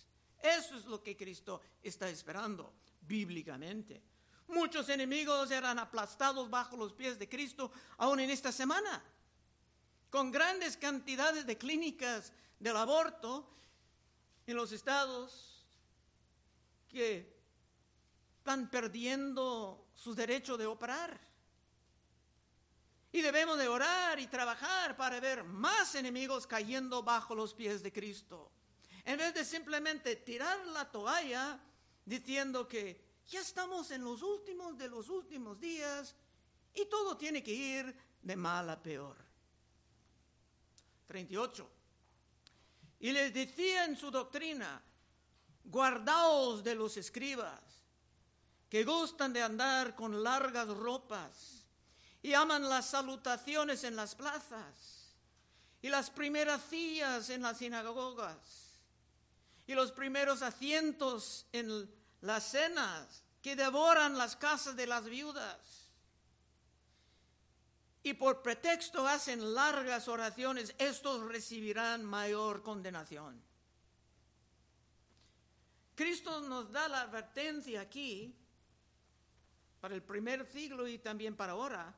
Eso 0.41 0.75
es 0.75 0.85
lo 0.85 1.01
que 1.01 1.15
Cristo 1.15 1.61
está 1.83 2.09
esperando 2.09 2.73
bíblicamente. 3.01 4.01
Muchos 4.47 4.89
enemigos 4.89 5.49
eran 5.51 5.79
aplastados 5.79 6.49
bajo 6.49 6.75
los 6.75 6.93
pies 6.93 7.17
de 7.17 7.29
Cristo 7.29 7.71
aún 7.97 8.19
en 8.19 8.29
esta 8.29 8.51
semana, 8.51 9.03
con 10.09 10.31
grandes 10.31 10.75
cantidades 10.75 11.45
de 11.45 11.57
clínicas 11.57 12.33
del 12.59 12.75
aborto 12.75 13.47
en 14.45 14.55
los 14.55 14.71
estados 14.71 15.65
que 16.89 17.39
están 18.37 18.69
perdiendo 18.69 19.87
su 19.93 20.13
derecho 20.13 20.57
de 20.57 20.65
operar. 20.65 21.19
Y 23.13 23.21
debemos 23.21 23.57
de 23.57 23.67
orar 23.67 24.19
y 24.19 24.27
trabajar 24.27 24.97
para 24.97 25.19
ver 25.19 25.43
más 25.43 25.95
enemigos 25.95 26.47
cayendo 26.47 27.03
bajo 27.03 27.35
los 27.35 27.53
pies 27.53 27.83
de 27.83 27.91
Cristo. 27.91 28.51
En 29.05 29.17
vez 29.17 29.33
de 29.33 29.43
simplemente 29.43 30.15
tirar 30.17 30.65
la 30.67 30.89
toalla 30.89 31.59
diciendo 32.05 32.67
que 32.67 33.01
ya 33.27 33.39
estamos 33.39 33.91
en 33.91 34.03
los 34.03 34.21
últimos 34.21 34.77
de 34.77 34.89
los 34.89 35.09
últimos 35.09 35.59
días 35.59 36.15
y 36.73 36.85
todo 36.85 37.17
tiene 37.17 37.43
que 37.43 37.53
ir 37.53 37.95
de 38.21 38.35
mal 38.35 38.69
a 38.69 38.81
peor. 38.81 39.17
38. 41.07 41.69
Y 42.99 43.11
les 43.11 43.33
decía 43.33 43.85
en 43.85 43.97
su 43.97 44.11
doctrina, 44.11 44.81
guardaos 45.63 46.63
de 46.63 46.75
los 46.75 46.95
escribas, 46.97 47.59
que 48.69 48.83
gustan 48.83 49.33
de 49.33 49.41
andar 49.41 49.95
con 49.95 50.23
largas 50.23 50.69
ropas 50.69 51.65
y 52.21 52.33
aman 52.33 52.69
las 52.69 52.91
salutaciones 52.91 53.83
en 53.83 53.95
las 53.95 54.15
plazas 54.15 55.15
y 55.81 55.89
las 55.89 56.09
primeras 56.09 56.61
sillas 56.69 57.29
en 57.29 57.41
las 57.41 57.57
sinagogas 57.57 58.70
los 59.75 59.91
primeros 59.91 60.41
asientos 60.41 61.45
en 61.51 61.89
las 62.21 62.43
cenas, 62.43 63.23
que 63.41 63.55
devoran 63.55 64.17
las 64.17 64.35
casas 64.35 64.75
de 64.75 64.87
las 64.87 65.05
viudas. 65.05 65.89
Y 68.03 68.13
por 68.13 68.41
pretexto 68.41 69.07
hacen 69.07 69.53
largas 69.53 70.07
oraciones, 70.07 70.73
estos 70.77 71.27
recibirán 71.27 72.03
mayor 72.03 72.63
condenación. 72.63 73.41
Cristo 75.95 76.41
nos 76.41 76.71
da 76.71 76.87
la 76.87 77.01
advertencia 77.01 77.81
aquí, 77.81 78.35
para 79.79 79.95
el 79.95 80.03
primer 80.03 80.45
siglo 80.45 80.87
y 80.87 80.99
también 80.99 81.35
para 81.35 81.53
ahora, 81.53 81.93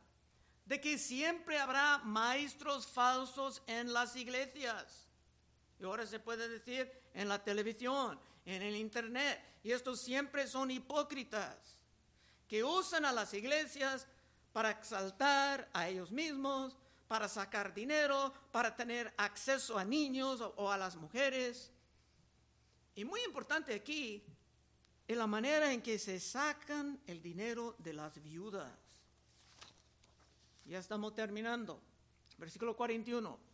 de 0.66 0.80
que 0.80 0.98
siempre 0.98 1.60
habrá 1.60 2.00
maestros 2.00 2.88
falsos 2.88 3.62
en 3.68 3.92
las 3.94 4.16
iglesias. 4.16 5.08
Y 5.80 5.84
ahora 5.84 6.06
se 6.06 6.20
puede 6.20 6.48
decir 6.48 7.03
en 7.14 7.30
la 7.30 7.44
televisión, 7.44 8.20
en 8.46 8.62
el 8.62 8.76
internet. 8.76 9.40
Y 9.64 9.72
estos 9.72 10.02
siempre 10.02 10.48
son 10.48 10.72
hipócritas 10.72 11.58
que 12.48 12.64
usan 12.64 13.06
a 13.06 13.12
las 13.12 13.34
iglesias 13.34 14.08
para 14.52 14.72
exaltar 14.72 15.70
a 15.74 15.88
ellos 15.88 16.12
mismos, 16.12 16.78
para 17.08 17.28
sacar 17.28 17.74
dinero, 17.74 18.34
para 18.52 18.76
tener 18.76 19.14
acceso 19.18 19.78
a 19.78 19.84
niños 19.84 20.42
o, 20.42 20.72
a 20.72 20.78
las 20.78 20.96
mujeres. 20.96 21.72
Y 22.96 23.06
muy 23.06 23.22
importante 23.24 23.74
aquí 23.74 24.24
es 25.08 25.18
la 25.18 25.28
manera 25.28 25.74
en 25.74 25.82
que 25.82 25.98
se 26.00 26.20
sacan 26.20 27.00
el 27.08 27.22
dinero 27.22 27.76
de 27.80 27.94
las 27.94 28.22
viudas. 28.22 28.72
Ya 30.66 30.80
estamos 30.80 31.14
terminando. 31.14 31.82
Versículo 32.38 32.76
41. 32.76 33.53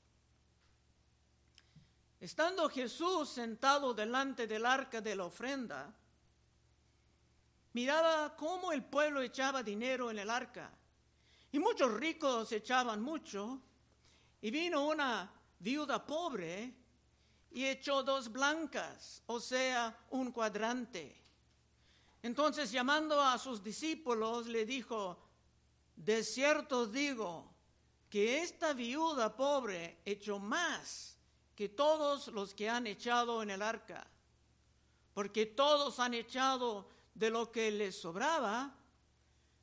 Estando 2.19 2.69
Jesús 2.69 3.29
sentado 3.29 3.93
delante 3.93 4.45
del 4.45 4.65
arca 4.65 4.99
de 4.99 5.15
la 5.15 5.25
ofrenda, 5.25 5.93
miraba 7.71 8.35
cómo 8.35 8.73
el 8.73 8.83
pueblo 8.83 9.21
echaba 9.21 9.63
dinero 9.63 10.11
en 10.11 10.19
el 10.19 10.29
arca. 10.29 10.69
Y 11.51 11.59
muchos 11.59 11.93
ricos 11.93 12.51
echaban 12.51 13.01
mucho. 13.01 13.61
Y 14.41 14.51
vino 14.51 14.85
una 14.85 15.31
viuda 15.59 16.05
pobre 16.05 16.73
y 17.51 17.65
echó 17.65 18.03
dos 18.03 18.31
blancas, 18.31 19.23
o 19.25 19.39
sea, 19.39 19.97
un 20.11 20.31
cuadrante. 20.31 21.15
Entonces 22.21 22.69
llamando 22.71 23.21
a 23.21 23.37
sus 23.37 23.63
discípulos 23.63 24.45
le 24.47 24.65
dijo, 24.65 25.17
de 25.95 26.23
cierto 26.23 26.85
digo 26.85 27.49
que 28.09 28.41
esta 28.41 28.73
viuda 28.73 29.35
pobre 29.35 30.01
echó 30.05 30.37
más 30.37 31.18
que 31.59 31.67
todos 31.67 32.29
los 32.29 32.53
que 32.53 32.69
han 32.69 32.87
echado 32.87 33.43
en 33.43 33.49
el 33.49 33.61
arca, 33.61 34.07
porque 35.13 35.45
todos 35.45 35.99
han 35.99 36.13
echado 36.13 36.87
de 37.13 37.29
lo 37.29 37.51
que 37.51 37.69
les 37.69 37.99
sobraba, 37.99 38.73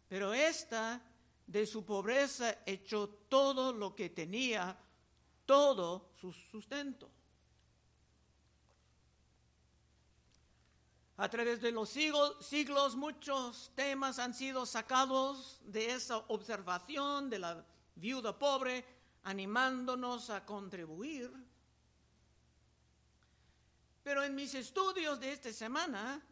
pero 0.07 0.35
esta 0.35 1.01
de 1.47 1.67
su 1.67 1.87
pobreza 1.87 2.59
echó 2.67 3.09
todo 3.09 3.73
lo 3.73 3.97
que 3.97 4.11
tenía, 4.11 4.77
todo 5.47 6.11
su 6.21 6.35
sustento. 6.35 7.11
A 11.17 11.31
través 11.31 11.63
de 11.63 11.73
los 11.73 11.89
siglos, 11.89 12.95
muchos 12.95 13.73
temas 13.75 14.19
han 14.19 14.35
sido 14.35 14.67
sacados 14.67 15.63
de 15.65 15.93
esa 15.93 16.19
observación 16.29 17.31
de 17.31 17.39
la 17.39 17.65
viuda 17.95 18.39
pobre, 18.39 18.85
animándonos 19.23 20.29
a 20.29 20.45
contribuir 20.45 21.46
pero 24.07 24.23
en 24.23 24.37
mis 24.37 24.55
estudios 24.55 25.19
de 25.19 25.33
esta 25.33 25.53
semana 25.53 26.23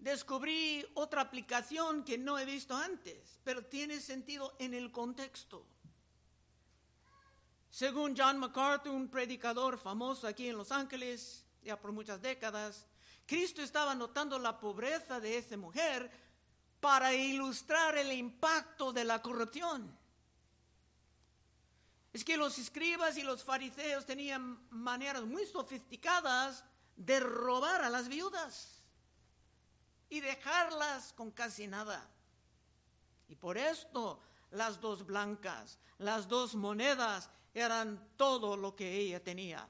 descubrí 0.00 0.84
otra 0.94 1.20
aplicación 1.20 2.02
que 2.02 2.18
no 2.18 2.36
he 2.40 2.44
visto 2.44 2.74
antes, 2.74 3.38
pero 3.44 3.64
tiene 3.64 4.00
sentido 4.00 4.56
en 4.58 4.74
el 4.74 4.90
contexto. 4.90 5.64
Según 7.70 8.16
John 8.18 8.36
MacArthur, 8.38 8.90
un 8.90 9.08
predicador 9.08 9.78
famoso 9.78 10.26
aquí 10.26 10.48
en 10.48 10.56
Los 10.56 10.72
Ángeles, 10.72 11.44
ya 11.62 11.80
por 11.80 11.92
muchas 11.92 12.20
décadas, 12.20 12.84
Cristo 13.26 13.62
estaba 13.62 13.94
notando 13.94 14.36
la 14.40 14.58
pobreza 14.58 15.20
de 15.20 15.38
esa 15.38 15.56
mujer 15.56 16.10
para 16.80 17.14
ilustrar 17.14 17.96
el 17.96 18.10
impacto 18.10 18.92
de 18.92 19.04
la 19.04 19.22
corrupción. 19.22 19.96
Es 22.12 22.24
que 22.24 22.36
los 22.36 22.58
escribas 22.58 23.16
y 23.16 23.22
los 23.22 23.44
fariseos 23.44 24.04
tenían 24.04 24.68
maneras 24.70 25.22
muy 25.22 25.46
sofisticadas 25.46 26.64
de 26.96 27.20
robar 27.20 27.82
a 27.82 27.90
las 27.90 28.08
viudas 28.08 28.82
y 30.08 30.20
dejarlas 30.20 31.12
con 31.14 31.30
casi 31.30 31.66
nada. 31.66 32.08
Y 33.28 33.34
por 33.34 33.56
esto 33.56 34.20
las 34.50 34.80
dos 34.80 35.06
blancas, 35.06 35.78
las 35.98 36.28
dos 36.28 36.54
monedas 36.54 37.30
eran 37.54 38.14
todo 38.16 38.56
lo 38.56 38.76
que 38.76 38.94
ella 38.94 39.22
tenía. 39.22 39.68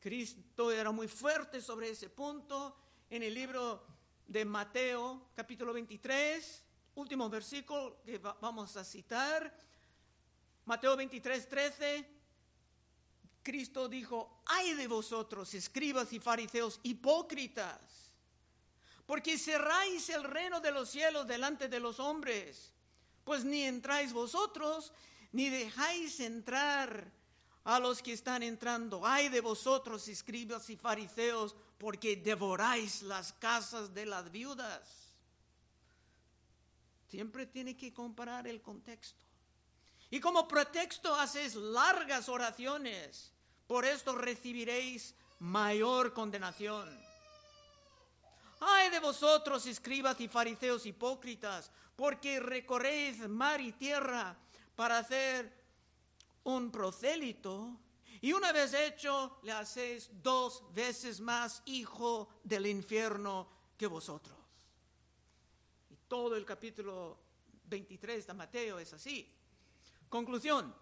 Cristo 0.00 0.70
era 0.70 0.90
muy 0.90 1.08
fuerte 1.08 1.60
sobre 1.60 1.90
ese 1.90 2.10
punto 2.10 2.76
en 3.10 3.22
el 3.22 3.34
libro 3.34 3.86
de 4.26 4.44
Mateo 4.44 5.28
capítulo 5.34 5.72
23, 5.72 6.64
último 6.96 7.28
versículo 7.28 8.02
que 8.04 8.18
vamos 8.18 8.76
a 8.76 8.84
citar. 8.84 9.54
Mateo 10.64 10.96
23, 10.96 11.48
13 11.48 12.13
Cristo 13.44 13.88
dijo, 13.88 14.40
ay 14.46 14.74
de 14.74 14.88
vosotros, 14.88 15.52
escribas 15.54 16.12
y 16.12 16.18
fariseos 16.18 16.80
hipócritas, 16.82 18.10
porque 19.06 19.38
cerráis 19.38 20.08
el 20.08 20.24
reino 20.24 20.60
de 20.60 20.72
los 20.72 20.88
cielos 20.90 21.28
delante 21.28 21.68
de 21.68 21.78
los 21.78 22.00
hombres, 22.00 22.72
pues 23.22 23.44
ni 23.44 23.62
entráis 23.62 24.12
vosotros, 24.12 24.92
ni 25.30 25.50
dejáis 25.50 26.18
entrar 26.20 27.12
a 27.64 27.78
los 27.78 28.02
que 28.02 28.14
están 28.14 28.42
entrando, 28.42 29.06
ay 29.06 29.28
de 29.28 29.42
vosotros, 29.42 30.08
escribas 30.08 30.70
y 30.70 30.76
fariseos, 30.76 31.54
porque 31.78 32.16
devoráis 32.16 33.02
las 33.02 33.34
casas 33.34 33.92
de 33.92 34.06
las 34.06 34.30
viudas. 34.30 34.88
Siempre 37.08 37.46
tiene 37.46 37.76
que 37.76 37.92
comparar 37.92 38.46
el 38.48 38.62
contexto. 38.62 39.22
Y 40.10 40.20
como 40.20 40.48
pretexto 40.48 41.14
haces 41.14 41.54
largas 41.54 42.28
oraciones, 42.28 43.33
por 43.66 43.84
esto 43.84 44.14
recibiréis 44.14 45.14
mayor 45.38 46.12
condenación. 46.12 46.88
Ay 48.60 48.90
de 48.90 49.00
vosotros, 49.00 49.66
escribas 49.66 50.20
y 50.20 50.28
fariseos 50.28 50.86
hipócritas, 50.86 51.70
porque 51.96 52.40
recorréis 52.40 53.28
mar 53.28 53.60
y 53.60 53.72
tierra 53.72 54.36
para 54.74 54.98
hacer 54.98 55.52
un 56.44 56.70
prosélito, 56.70 57.78
y 58.20 58.32
una 58.32 58.52
vez 58.52 58.72
hecho, 58.72 59.38
le 59.42 59.52
hacéis 59.52 60.08
dos 60.22 60.64
veces 60.72 61.20
más 61.20 61.62
hijo 61.66 62.28
del 62.42 62.66
infierno 62.66 63.46
que 63.76 63.86
vosotros. 63.86 64.34
Y 65.90 65.96
todo 66.08 66.34
el 66.34 66.46
capítulo 66.46 67.18
23 67.64 68.26
de 68.26 68.32
Mateo 68.32 68.78
es 68.78 68.94
así. 68.94 69.30
Conclusión. 70.08 70.74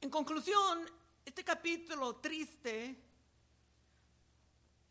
En 0.00 0.08
conclusión, 0.08 0.88
este 1.24 1.44
capítulo 1.44 2.16
triste 2.16 2.96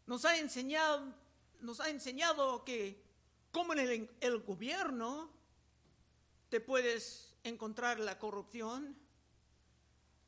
nos 0.06 0.26
ha 0.26 0.38
enseñado, 0.38 1.14
nos 1.60 1.80
ha 1.80 1.90
enseñado 1.90 2.64
que 2.64 3.04
como 3.52 3.74
en 3.74 3.80
el, 3.80 4.10
el 4.22 4.40
gobierno 4.40 5.30
te 6.50 6.60
puedes 6.60 7.34
encontrar 7.44 8.00
la 8.00 8.18
corrupción, 8.20 8.98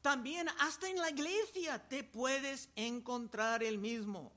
también 0.01 0.49
hasta 0.59 0.89
en 0.89 0.97
la 0.97 1.09
iglesia 1.09 1.87
te 1.87 2.03
puedes 2.03 2.69
encontrar 2.75 3.63
el 3.63 3.77
mismo. 3.77 4.33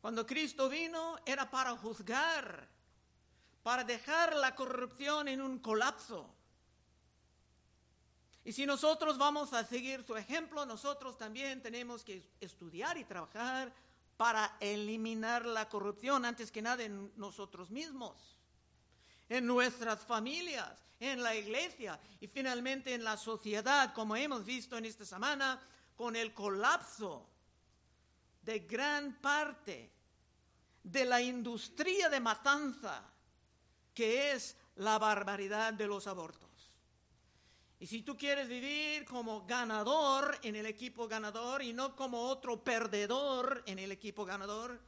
Cuando 0.00 0.26
Cristo 0.26 0.68
vino 0.68 1.18
era 1.24 1.50
para 1.50 1.76
juzgar, 1.76 2.68
para 3.62 3.84
dejar 3.84 4.36
la 4.36 4.54
corrupción 4.54 5.28
en 5.28 5.40
un 5.40 5.58
colapso. 5.58 6.34
Y 8.48 8.52
si 8.54 8.64
nosotros 8.64 9.18
vamos 9.18 9.52
a 9.52 9.62
seguir 9.62 10.02
su 10.06 10.16
ejemplo, 10.16 10.64
nosotros 10.64 11.18
también 11.18 11.60
tenemos 11.60 12.02
que 12.02 12.30
estudiar 12.40 12.96
y 12.96 13.04
trabajar 13.04 13.70
para 14.16 14.56
eliminar 14.58 15.44
la 15.44 15.68
corrupción 15.68 16.24
antes 16.24 16.50
que 16.50 16.62
nada 16.62 16.82
en 16.82 17.12
nosotros 17.16 17.70
mismos, 17.70 18.38
en 19.28 19.46
nuestras 19.46 20.00
familias, 20.00 20.82
en 20.98 21.22
la 21.22 21.36
iglesia 21.36 22.00
y 22.22 22.26
finalmente 22.26 22.94
en 22.94 23.04
la 23.04 23.18
sociedad, 23.18 23.92
como 23.92 24.16
hemos 24.16 24.46
visto 24.46 24.78
en 24.78 24.86
esta 24.86 25.04
semana, 25.04 25.60
con 25.94 26.16
el 26.16 26.32
colapso 26.32 27.28
de 28.40 28.60
gran 28.60 29.20
parte 29.20 29.92
de 30.84 31.04
la 31.04 31.20
industria 31.20 32.08
de 32.08 32.18
matanza, 32.18 33.04
que 33.92 34.32
es 34.32 34.56
la 34.76 34.98
barbaridad 34.98 35.74
de 35.74 35.86
los 35.86 36.06
abortos. 36.06 36.47
Y 37.80 37.86
si 37.86 38.02
tú 38.02 38.16
quieres 38.16 38.48
vivir 38.48 39.04
como 39.04 39.46
ganador 39.46 40.36
en 40.42 40.56
el 40.56 40.66
equipo 40.66 41.06
ganador 41.06 41.62
y 41.62 41.72
no 41.72 41.94
como 41.94 42.22
otro 42.22 42.64
perdedor 42.64 43.62
en 43.66 43.78
el 43.78 43.92
equipo 43.92 44.24
ganador, 44.24 44.80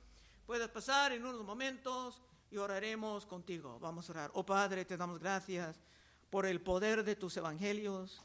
puedes 0.45 0.69
pasar 0.69 1.13
en 1.13 1.25
unos 1.25 1.45
momentos 1.45 2.21
y 2.51 2.57
oraremos 2.57 3.27
contigo. 3.27 3.79
Vamos 3.79 4.09
a 4.09 4.13
orar. 4.13 4.31
Oh 4.35 4.45
Padre, 4.45 4.85
te 4.85 4.97
damos 4.97 5.21
gracias 5.21 5.79
por 6.31 6.47
el 6.47 6.61
poder 6.61 7.05
de 7.05 7.15
tus 7.15 7.37
evangelios. 7.37 8.21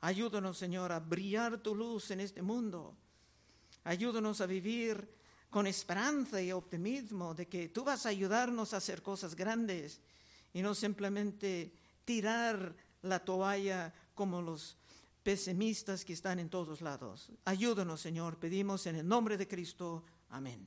Ayúdanos, 0.00 0.58
Señor, 0.58 0.90
a 0.90 0.98
brillar 0.98 1.58
tu 1.58 1.76
luz 1.76 2.10
en 2.10 2.18
este 2.18 2.42
mundo. 2.42 2.96
Ayúdanos 3.84 4.40
a 4.40 4.46
vivir 4.46 5.08
con 5.48 5.68
esperanza 5.68 6.42
y 6.42 6.50
optimismo 6.50 7.34
de 7.34 7.46
que 7.46 7.68
tú 7.68 7.84
vas 7.84 8.04
a 8.04 8.08
ayudarnos 8.08 8.74
a 8.74 8.78
hacer 8.78 9.00
cosas 9.00 9.36
grandes 9.36 10.00
y 10.52 10.60
no 10.60 10.74
simplemente 10.74 11.72
tirar 12.04 12.74
la 13.02 13.20
toalla 13.24 13.92
como 14.18 14.42
los 14.42 14.76
pesimistas 15.22 16.04
que 16.04 16.12
están 16.12 16.40
en 16.40 16.50
todos 16.50 16.80
lados. 16.80 17.30
Ayúdanos, 17.44 18.00
Señor, 18.00 18.36
pedimos 18.36 18.84
en 18.86 18.96
el 18.96 19.06
nombre 19.06 19.36
de 19.36 19.46
Cristo. 19.46 20.04
Amén. 20.28 20.66